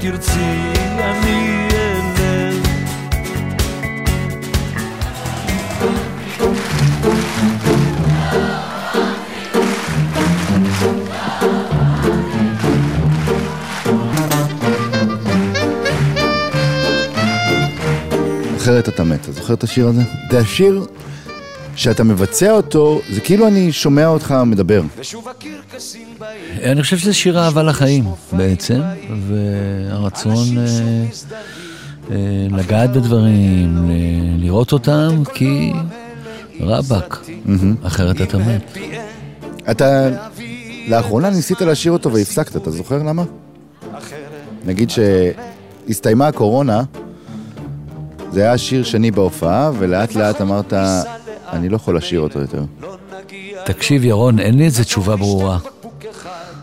תרצי, 0.00 0.40
אני 0.98 1.68
אלך. 1.72 2.66
אחרת 18.56 18.88
אתה 18.88 19.04
מת. 19.04 19.20
אתה 19.20 19.32
זוכר 19.32 19.54
את 19.54 19.64
השיר 19.64 19.88
הזה? 19.88 20.02
זה 20.30 20.38
השיר 20.38 20.86
שאתה 21.76 22.04
מבצע 22.04 22.50
אותו, 22.50 23.00
זה 23.10 23.20
כאילו 23.20 23.46
אני 23.46 23.72
שומע 23.72 24.06
אותך 24.06 24.34
מדבר. 24.46 24.82
אני 26.62 26.82
חושב 26.82 26.98
שזה 26.98 27.14
שיר 27.14 27.38
אהבה 27.38 27.62
לחיים 27.62 28.04
בעצם, 28.32 28.80
והרצון 29.28 30.58
אה, 30.58 30.64
אה, 32.10 32.16
לגעת 32.50 32.92
בדברים, 32.92 33.90
לראות 34.38 34.72
אותם, 34.72 35.22
כי 35.34 35.72
רבאק, 36.60 37.26
אחרת 37.82 38.20
אתה 38.20 38.38
מת. 38.38 38.78
אתה 39.70 40.08
לאחרונה 40.88 41.30
ניסית 41.30 41.60
לשיר 41.60 41.92
אותו 41.92 42.12
והפסקת, 42.12 42.56
אתה 42.56 42.70
זוכר 42.70 43.02
למה? 43.02 43.24
נגיד 44.64 44.90
שהסתיימה 44.90 46.26
הקורונה, 46.26 46.82
זה 48.32 48.42
היה 48.42 48.58
שיר 48.58 48.84
שני 48.84 49.10
בהופעה, 49.10 49.70
ולאט 49.78 50.14
לאט 50.14 50.40
אמרת, 50.40 50.72
אני 51.52 51.68
לא 51.68 51.76
יכול 51.76 51.96
לשיר 51.96 52.20
אותו 52.20 52.38
יותר. 52.38 52.64
תקשיב 53.64 54.04
ירון, 54.04 54.38
אין 54.38 54.58
לי 54.58 54.64
איזה 54.64 54.84
תשובה 54.84 55.16
ברורה. 55.16 55.58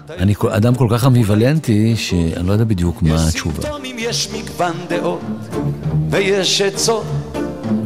אני 0.10 0.34
אדם 0.50 0.76
כל 0.76 0.88
כך 0.92 1.06
אמביוולנטי, 1.06 1.96
שאני 1.96 2.48
לא 2.48 2.54
יודע 2.54 2.64
בדיוק 2.64 3.02
מה 3.02 3.28
התשובה. 3.28 3.70
יש 3.98 4.30
מגוון 4.34 4.74
דעות 4.90 5.22
ויש 6.10 6.62
עצות 6.62 7.04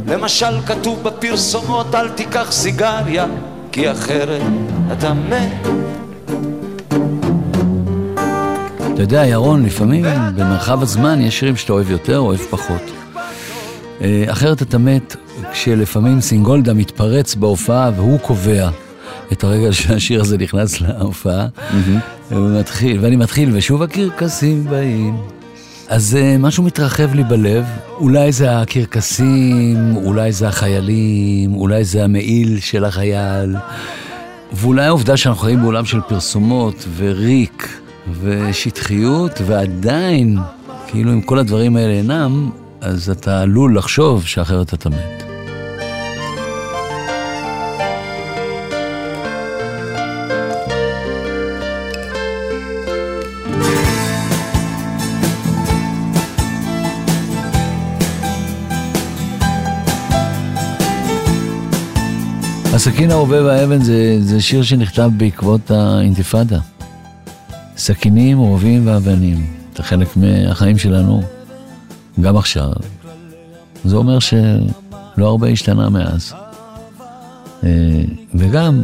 למשל 0.06 0.60
כתוב 0.66 1.02
בפרסומות 1.02 1.94
אל 1.94 2.08
תיקח 2.08 2.52
סיגריה 2.52 3.26
כי 3.72 3.90
אחרת 3.90 4.42
אתה 4.92 5.14
מת 5.14 5.68
אתה 8.98 9.02
יודע, 9.02 9.26
ירון, 9.26 9.64
לפעמים 9.64 10.04
במרחב 10.36 10.82
הזמן 10.82 11.20
יש 11.20 11.38
שירים 11.38 11.56
שאתה 11.56 11.72
אוהב 11.72 11.90
יותר, 11.90 12.18
אוהב 12.18 12.40
פחות. 12.40 12.82
אה, 14.00 14.24
אחרת 14.26 14.62
אתה 14.62 14.78
מת 14.78 15.16
כשלפעמים 15.52 16.20
סינגולדה 16.20 16.74
מתפרץ 16.74 17.34
בהופעה 17.34 17.90
והוא 17.96 18.18
קובע 18.18 18.70
את 19.32 19.44
הרגע 19.44 19.72
שהשיר 19.72 20.20
הזה 20.20 20.38
נכנס 20.38 20.80
להופעה, 20.80 21.46
ומתחיל, 22.30 22.98
ואני 23.00 23.16
מתחיל, 23.16 23.50
ושוב 23.52 23.82
הקרקסים 23.82 24.64
באים. 24.64 25.16
אז 25.88 26.16
uh, 26.20 26.42
משהו 26.42 26.64
מתרחב 26.64 27.14
לי 27.14 27.24
בלב, 27.24 27.64
אולי 27.96 28.32
זה 28.32 28.58
הקרקסים, 28.58 29.96
אולי 29.96 30.32
זה 30.32 30.48
החיילים, 30.48 31.54
אולי 31.54 31.84
זה 31.84 32.04
המעיל 32.04 32.60
של 32.60 32.84
החייל, 32.84 33.56
ואולי 34.52 34.84
העובדה 34.84 35.16
שאנחנו 35.16 35.42
חיים 35.42 35.60
בעולם 35.60 35.84
של 35.84 36.00
פרסומות 36.08 36.88
וריק 36.96 37.80
ושטחיות, 38.20 39.40
ועדיין, 39.46 40.38
כאילו 40.86 41.12
אם 41.12 41.20
כל 41.20 41.38
הדברים 41.38 41.76
האלה 41.76 41.92
אינם, 41.92 42.50
אז 42.80 43.10
אתה 43.10 43.40
עלול 43.42 43.78
לחשוב 43.78 44.26
שאחרת 44.26 44.74
אתה 44.74 44.88
מת. 44.90 45.17
הסכין 62.98 63.10
הרובה 63.10 63.44
והאבן 63.44 63.82
זה, 63.82 64.16
זה 64.20 64.40
שיר 64.40 64.62
שנכתב 64.62 65.10
בעקבות 65.16 65.70
האינתיפאדה. 65.70 66.58
סכינים, 67.76 68.38
רובים 68.38 68.86
ואבנים, 68.86 69.46
זה 69.76 69.82
חלק 69.82 70.16
מהחיים 70.16 70.78
שלנו, 70.78 71.22
גם 72.20 72.36
עכשיו. 72.36 72.72
זה 73.84 73.96
אומר 73.96 74.18
שלא 74.18 75.26
הרבה 75.26 75.48
השתנה 75.48 75.88
מאז. 75.88 76.32
אה, 77.64 77.68
וגם, 78.34 78.82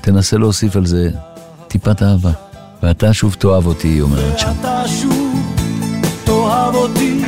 תנסה 0.00 0.38
להוסיף 0.38 0.76
על 0.76 0.86
זה 0.86 1.10
טיפת 1.68 2.02
אהבה. 2.02 2.32
ואתה 2.82 3.12
שוב 3.12 3.36
תאהב 3.38 3.66
אותי, 3.66 3.88
היא 3.88 4.02
אומרת 4.02 4.38
שם. 4.38 4.48
ואתה 4.48 4.82
שוב 4.88 5.36
תאהב 6.24 6.74
אותי 6.74 7.22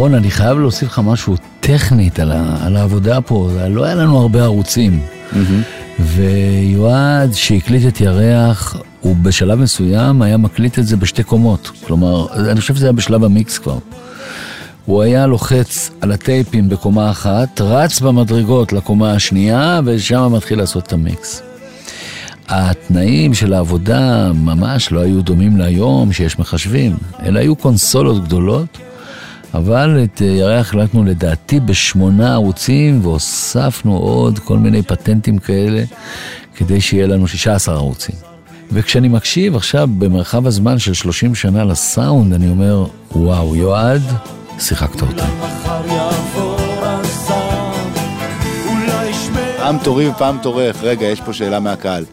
ירון, 0.00 0.14
אני 0.14 0.30
חייב 0.30 0.58
להוסיף 0.58 0.88
לך 0.88 1.00
משהו 1.04 1.36
טכנית 1.60 2.20
על, 2.20 2.32
ה, 2.32 2.56
על 2.66 2.76
העבודה 2.76 3.20
פה, 3.20 3.50
לא 3.70 3.84
היה 3.84 3.94
לנו 3.94 4.18
הרבה 4.18 4.42
ערוצים. 4.42 5.00
ויועד 5.98 7.32
שהקליט 7.32 7.86
את 7.88 8.00
ירח, 8.00 8.76
הוא 9.00 9.16
בשלב 9.16 9.58
מסוים 9.58 10.22
היה 10.22 10.36
מקליט 10.36 10.78
את 10.78 10.86
זה 10.86 10.96
בשתי 10.96 11.22
קומות. 11.22 11.70
כלומר, 11.86 12.26
אני 12.50 12.60
חושב 12.60 12.74
שזה 12.74 12.86
היה 12.86 12.92
בשלב 12.92 13.24
המיקס 13.24 13.58
כבר. 13.58 13.78
הוא 14.84 15.02
היה 15.02 15.26
לוחץ 15.26 15.90
על 16.00 16.12
הטייפים 16.12 16.68
בקומה 16.68 17.10
אחת, 17.10 17.60
רץ 17.60 18.00
במדרגות 18.00 18.72
לקומה 18.72 19.12
השנייה, 19.12 19.80
ושם 19.84 20.32
מתחיל 20.36 20.58
לעשות 20.58 20.86
את 20.86 20.92
המיקס. 20.92 21.42
התנאים 22.48 23.34
של 23.34 23.52
העבודה 23.52 24.32
ממש 24.34 24.92
לא 24.92 25.00
היו 25.00 25.22
דומים 25.22 25.56
להיום, 25.56 26.12
שיש 26.12 26.38
מחשבים, 26.38 26.96
אלא 27.22 27.38
היו 27.38 27.56
קונסולות 27.56 28.24
גדולות. 28.24 28.78
אבל 29.54 30.00
את 30.04 30.22
אה, 30.22 30.26
ירח 30.26 30.66
החלטנו 30.66 31.04
לדעתי 31.04 31.60
בשמונה 31.60 32.32
ערוצים 32.32 33.00
והוספנו 33.02 33.96
עוד 33.96 34.38
כל 34.38 34.58
מיני 34.58 34.82
פטנטים 34.82 35.38
כאלה 35.38 35.82
כדי 36.56 36.80
שיהיה 36.80 37.06
לנו 37.06 37.28
16 37.28 37.74
ערוצים. 37.74 38.14
וכשאני 38.72 39.08
מקשיב 39.08 39.56
עכשיו 39.56 39.88
במרחב 39.98 40.46
הזמן 40.46 40.78
של 40.78 40.94
30 40.94 41.34
שנה 41.34 41.64
לסאונד, 41.64 42.32
אני 42.32 42.48
אומר, 42.48 42.86
וואו, 43.12 43.56
יועד, 43.56 44.02
שיחקת 44.58 45.02
אותה. 45.02 45.26
פעם 49.58 49.78
תורי 49.84 50.08
ופעם 50.08 50.38
תורך. 50.42 50.76
רגע, 50.82 51.06
יש 51.06 51.20
פה 51.20 51.32
שאלה 51.32 51.60
מהקהל. 51.60 52.04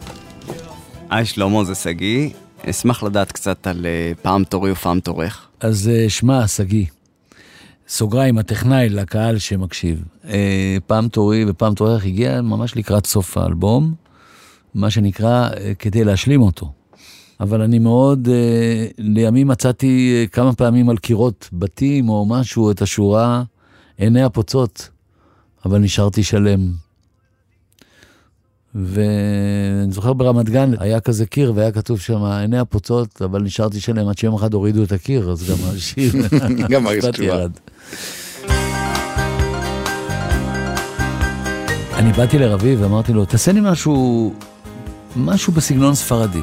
היי 1.10 1.24
שלמה, 1.24 1.64
זה 1.64 1.74
שגיא. 1.74 2.30
אשמח 2.70 3.02
לדעת 3.02 3.32
קצת 3.32 3.66
על 3.66 3.86
אה, 3.86 4.12
פעם 4.22 4.44
תורי 4.44 4.70
ופעם 4.72 5.00
תורך. 5.00 5.46
אז 5.60 5.90
אה, 5.94 6.10
שמע, 6.10 6.46
שגיא, 6.46 6.84
סוגריים, 7.88 8.38
הטכנאי 8.38 8.88
לקהל 8.88 9.38
שמקשיב. 9.38 10.04
אה, 10.24 10.76
פעם 10.86 11.08
תורי 11.08 11.44
ופעם 11.48 11.74
תורך 11.74 12.04
הגיע 12.04 12.40
ממש 12.40 12.76
לקראת 12.76 13.06
סוף 13.06 13.36
האלבום, 13.38 13.94
מה 14.74 14.90
שנקרא, 14.90 15.48
אה, 15.48 15.72
כדי 15.78 16.04
להשלים 16.04 16.42
אותו. 16.42 16.72
אבל 17.40 17.62
אני 17.62 17.78
מאוד, 17.78 18.28
אה, 18.28 18.86
לימים 18.98 19.48
מצאתי 19.48 20.26
כמה 20.32 20.52
פעמים 20.52 20.88
על 20.88 20.96
קירות 20.96 21.48
בתים 21.52 22.08
או 22.08 22.26
משהו 22.26 22.70
את 22.70 22.82
השורה 22.82 23.42
עיני 23.98 24.22
הפוצות, 24.22 24.88
אבל 25.64 25.78
נשארתי 25.78 26.22
שלם. 26.22 26.72
ואני 28.74 29.92
זוכר 29.92 30.12
ברמת 30.12 30.48
גן 30.48 30.70
היה 30.78 31.00
כזה 31.00 31.26
קיר 31.26 31.52
והיה 31.54 31.72
כתוב 31.72 32.00
שם 32.00 32.24
עיני 32.24 32.58
הפוצות, 32.58 33.22
אבל 33.22 33.42
נשארתי 33.42 33.80
שלם 33.80 34.08
עד 34.08 34.18
שיום 34.18 34.34
אחד 34.34 34.54
הורידו 34.54 34.82
את 34.82 34.92
הקיר, 34.92 35.30
אז 35.30 35.50
גם 35.50 35.56
השיר 35.76 36.12
גם 36.70 36.86
קצת 36.98 37.08
התשובה. 37.08 37.46
אני 41.94 42.12
באתי 42.12 42.38
לרביב 42.38 42.82
ואמרתי 42.82 43.12
לו, 43.12 43.24
תעשה 43.24 43.52
לי 43.52 43.60
משהו, 43.62 44.32
משהו 45.16 45.52
בסגנון 45.52 45.94
ספרדי. 45.94 46.42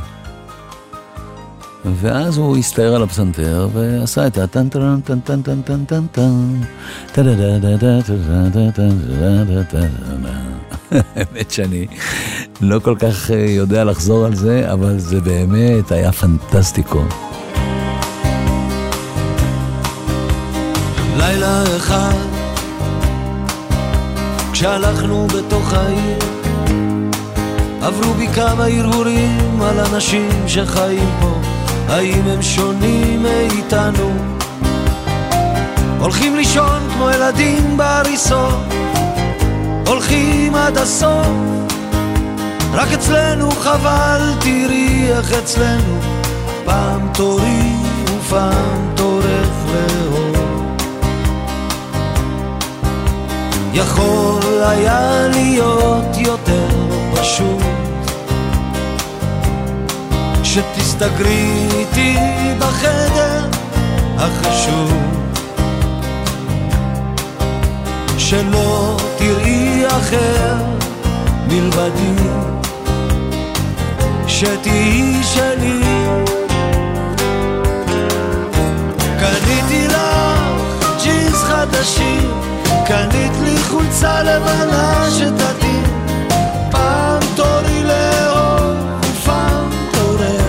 ואז 1.85 2.37
הוא 2.37 2.57
הסתער 2.57 2.95
על 2.95 3.03
הפסנתר 3.03 3.69
ועשה 3.73 4.27
את 4.27 4.37
הטן 4.37 4.69
טן 4.69 5.01
טן 5.01 5.19
טן 5.19 5.41
טן 5.41 5.61
טן 5.61 5.85
טן 5.85 6.05
טן 6.11 6.31
האמת 10.91 11.51
שאני 11.51 11.87
לא 12.61 12.79
כל 12.79 12.95
כך 12.99 13.31
אה, 13.31 13.45
יודע 13.49 13.83
לחזור 13.83 14.25
על 14.25 14.35
זה, 14.35 14.73
אבל 14.73 14.99
זה 14.99 15.21
באמת 15.21 15.91
היה 15.91 16.11
פנטסטיקו. 16.11 17.01
לילה 21.27 21.63
אחד. 21.77 22.13
כשהלכנו 24.51 25.27
בתוך 25.27 25.73
העיר 25.73 26.19
עברו 27.81 28.13
בי 28.13 28.27
כמה 28.27 28.65
הרהורים 28.65 29.61
על 29.61 29.79
אנשים 29.79 30.29
שחיים 30.47 31.09
פה. 31.21 31.39
האם 31.89 32.21
הם 32.27 32.41
שונים 32.41 33.23
מאיתנו? 33.23 34.11
הולכים 35.99 36.35
לישון 36.35 36.89
כמו 36.93 37.09
ילדים 37.09 37.77
בהריסות. 37.77 38.73
הולכים 39.87 40.55
עד 40.55 40.77
הסוף. 40.77 41.27
רק 42.73 42.91
אצלנו 42.93 43.51
חבל 43.51 44.33
תראי 44.39 45.07
איך 45.11 45.31
אצלנו. 45.33 45.99
פעם 46.65 47.07
תורי 47.13 47.73
ופעם 48.05 48.95
תורך 48.95 49.49
לאור 49.73 50.14
יכול 53.75 54.63
היה 54.63 55.27
להיות 55.33 56.17
יותר 56.17 56.67
פשוט. 57.13 57.61
שתסתגרי 60.43 61.67
איתי 61.79 62.17
בחדר 62.59 63.49
החשוב. 64.17 64.93
שלא 68.17 68.97
תראי 69.17 69.87
אחר 69.87 70.55
מלבדי. 71.47 72.23
שתהיי 74.27 75.23
שלי. 75.23 75.81
קניתי 79.19 79.87
לך 79.87 81.03
ג'ינס 81.03 81.43
חדשים 81.43 82.31
קנית 82.87 83.44
חולצה 83.67 84.23
לבנה 84.23 85.05
שתתאים 85.11 85.83
פעם 86.71 87.19
תורי 87.35 87.83
לאור 87.83 88.73
ופעם 89.01 89.69
תורך 89.91 90.41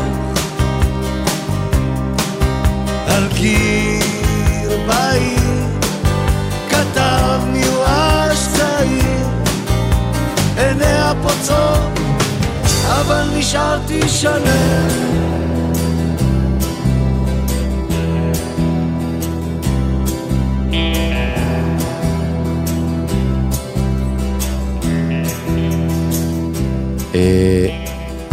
על 3.09 3.29
קיר 3.35 4.79
בעיר 4.87 5.65
כתב 6.69 7.41
מיואש 7.53 8.49
צעיר. 8.57 9.27
עיניה 10.57 11.13
פוצעות 11.23 12.01
אבל 12.87 13.25
נשארתי 13.35 14.09
שלם. 14.09 15.46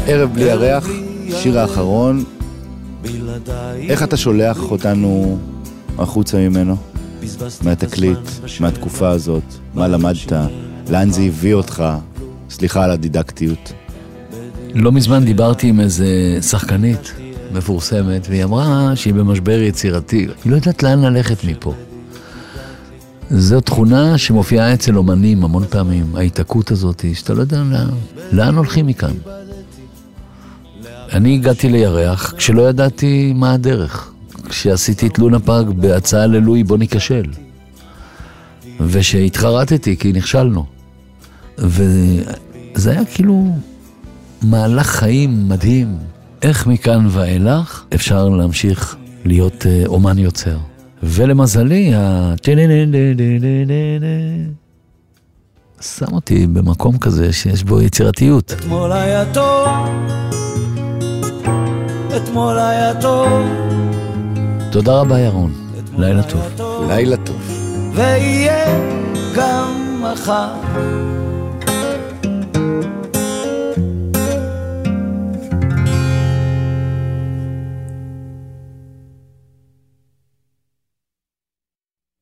ערב 0.07 0.33
בלי 0.33 0.43
ירח, 0.43 0.87
שיר 1.29 1.59
האחרון, 1.59 2.23
איך 3.89 4.03
אתה 4.03 4.17
שולח 4.17 4.71
אותנו 4.71 5.37
החוצה 5.97 6.37
ממנו? 6.37 6.75
מהתקליט, 7.63 8.19
מהתקופה 8.59 9.09
הזאת, 9.09 9.43
מה 9.73 9.87
למדת, 9.87 10.33
לאן 10.89 11.09
זה 11.09 11.21
הביא 11.21 11.53
אותך? 11.53 11.83
סליחה 12.49 12.83
על 12.83 12.91
הדידקטיות. 12.91 13.73
לא 14.73 14.91
מזמן 14.91 15.25
דיברתי 15.25 15.67
עם 15.67 15.79
איזה 15.79 16.37
שחקנית 16.41 17.13
מפורסמת, 17.53 18.27
והיא 18.29 18.43
אמרה 18.43 18.91
שהיא 18.95 19.13
במשבר 19.13 19.61
יצירתי. 19.61 20.27
היא 20.43 20.51
לא 20.51 20.55
יודעת 20.55 20.83
לאן 20.83 21.01
ללכת 21.01 21.43
מפה. 21.43 21.73
זו 23.35 23.61
תכונה 23.61 24.17
שמופיעה 24.17 24.73
אצל 24.73 24.97
אומנים 24.97 25.43
המון 25.43 25.65
פעמים, 25.69 26.15
ההיתקעות 26.15 26.71
הזאת, 26.71 27.05
שאתה 27.13 27.33
לא 27.33 27.41
יודע 27.41 27.63
לאן, 27.63 27.89
לאן 28.31 28.55
הולכים 28.55 28.87
מכאן. 28.87 29.13
אני 31.13 31.33
הגעתי 31.33 31.69
לירח 31.69 32.33
כשלא 32.37 32.69
ידעתי 32.69 33.33
מה 33.35 33.53
הדרך. 33.53 34.11
כשעשיתי 34.49 35.07
את 35.07 35.19
לונה 35.19 35.39
פארק 35.39 35.67
בהצעה 35.67 36.27
ללואי 36.27 36.63
בוא 36.63 36.77
ניכשל. 36.77 37.25
ושהתחרטתי 38.81 39.97
כי 39.97 40.13
נכשלנו. 40.13 40.65
וזה 41.57 42.91
היה 42.91 43.05
כאילו 43.05 43.55
מהלך 44.41 44.87
חיים 44.87 45.49
מדהים. 45.49 45.97
איך 46.41 46.67
מכאן 46.67 47.07
ואילך 47.09 47.83
אפשר 47.93 48.29
להמשיך 48.29 48.95
להיות 49.25 49.65
אה, 49.65 49.83
אומן 49.85 50.17
יוצר. 50.17 50.57
ולמזלי, 51.03 51.93
ה... 51.95 52.33
שם 55.81 56.13
אותי 56.13 56.47
במקום 56.47 56.97
כזה 56.97 57.33
שיש 57.33 57.63
בו 57.63 57.81
יצירתיות. 57.81 58.51
אתמול 58.51 58.91
היה 58.91 59.33
טוב, 59.33 59.67
אתמול 62.17 62.59
היה 62.59 63.01
טוב, 63.01 63.29
תודה 64.71 64.99
רבה, 64.99 65.19
ירון. 65.19 65.53
לילה 65.97 66.23
טוב. 66.23 66.41
לילה 66.87 67.17
טוב. 67.17 67.51
ויהיה 67.93 68.65
גם 69.35 70.01
מחר. 70.01 70.53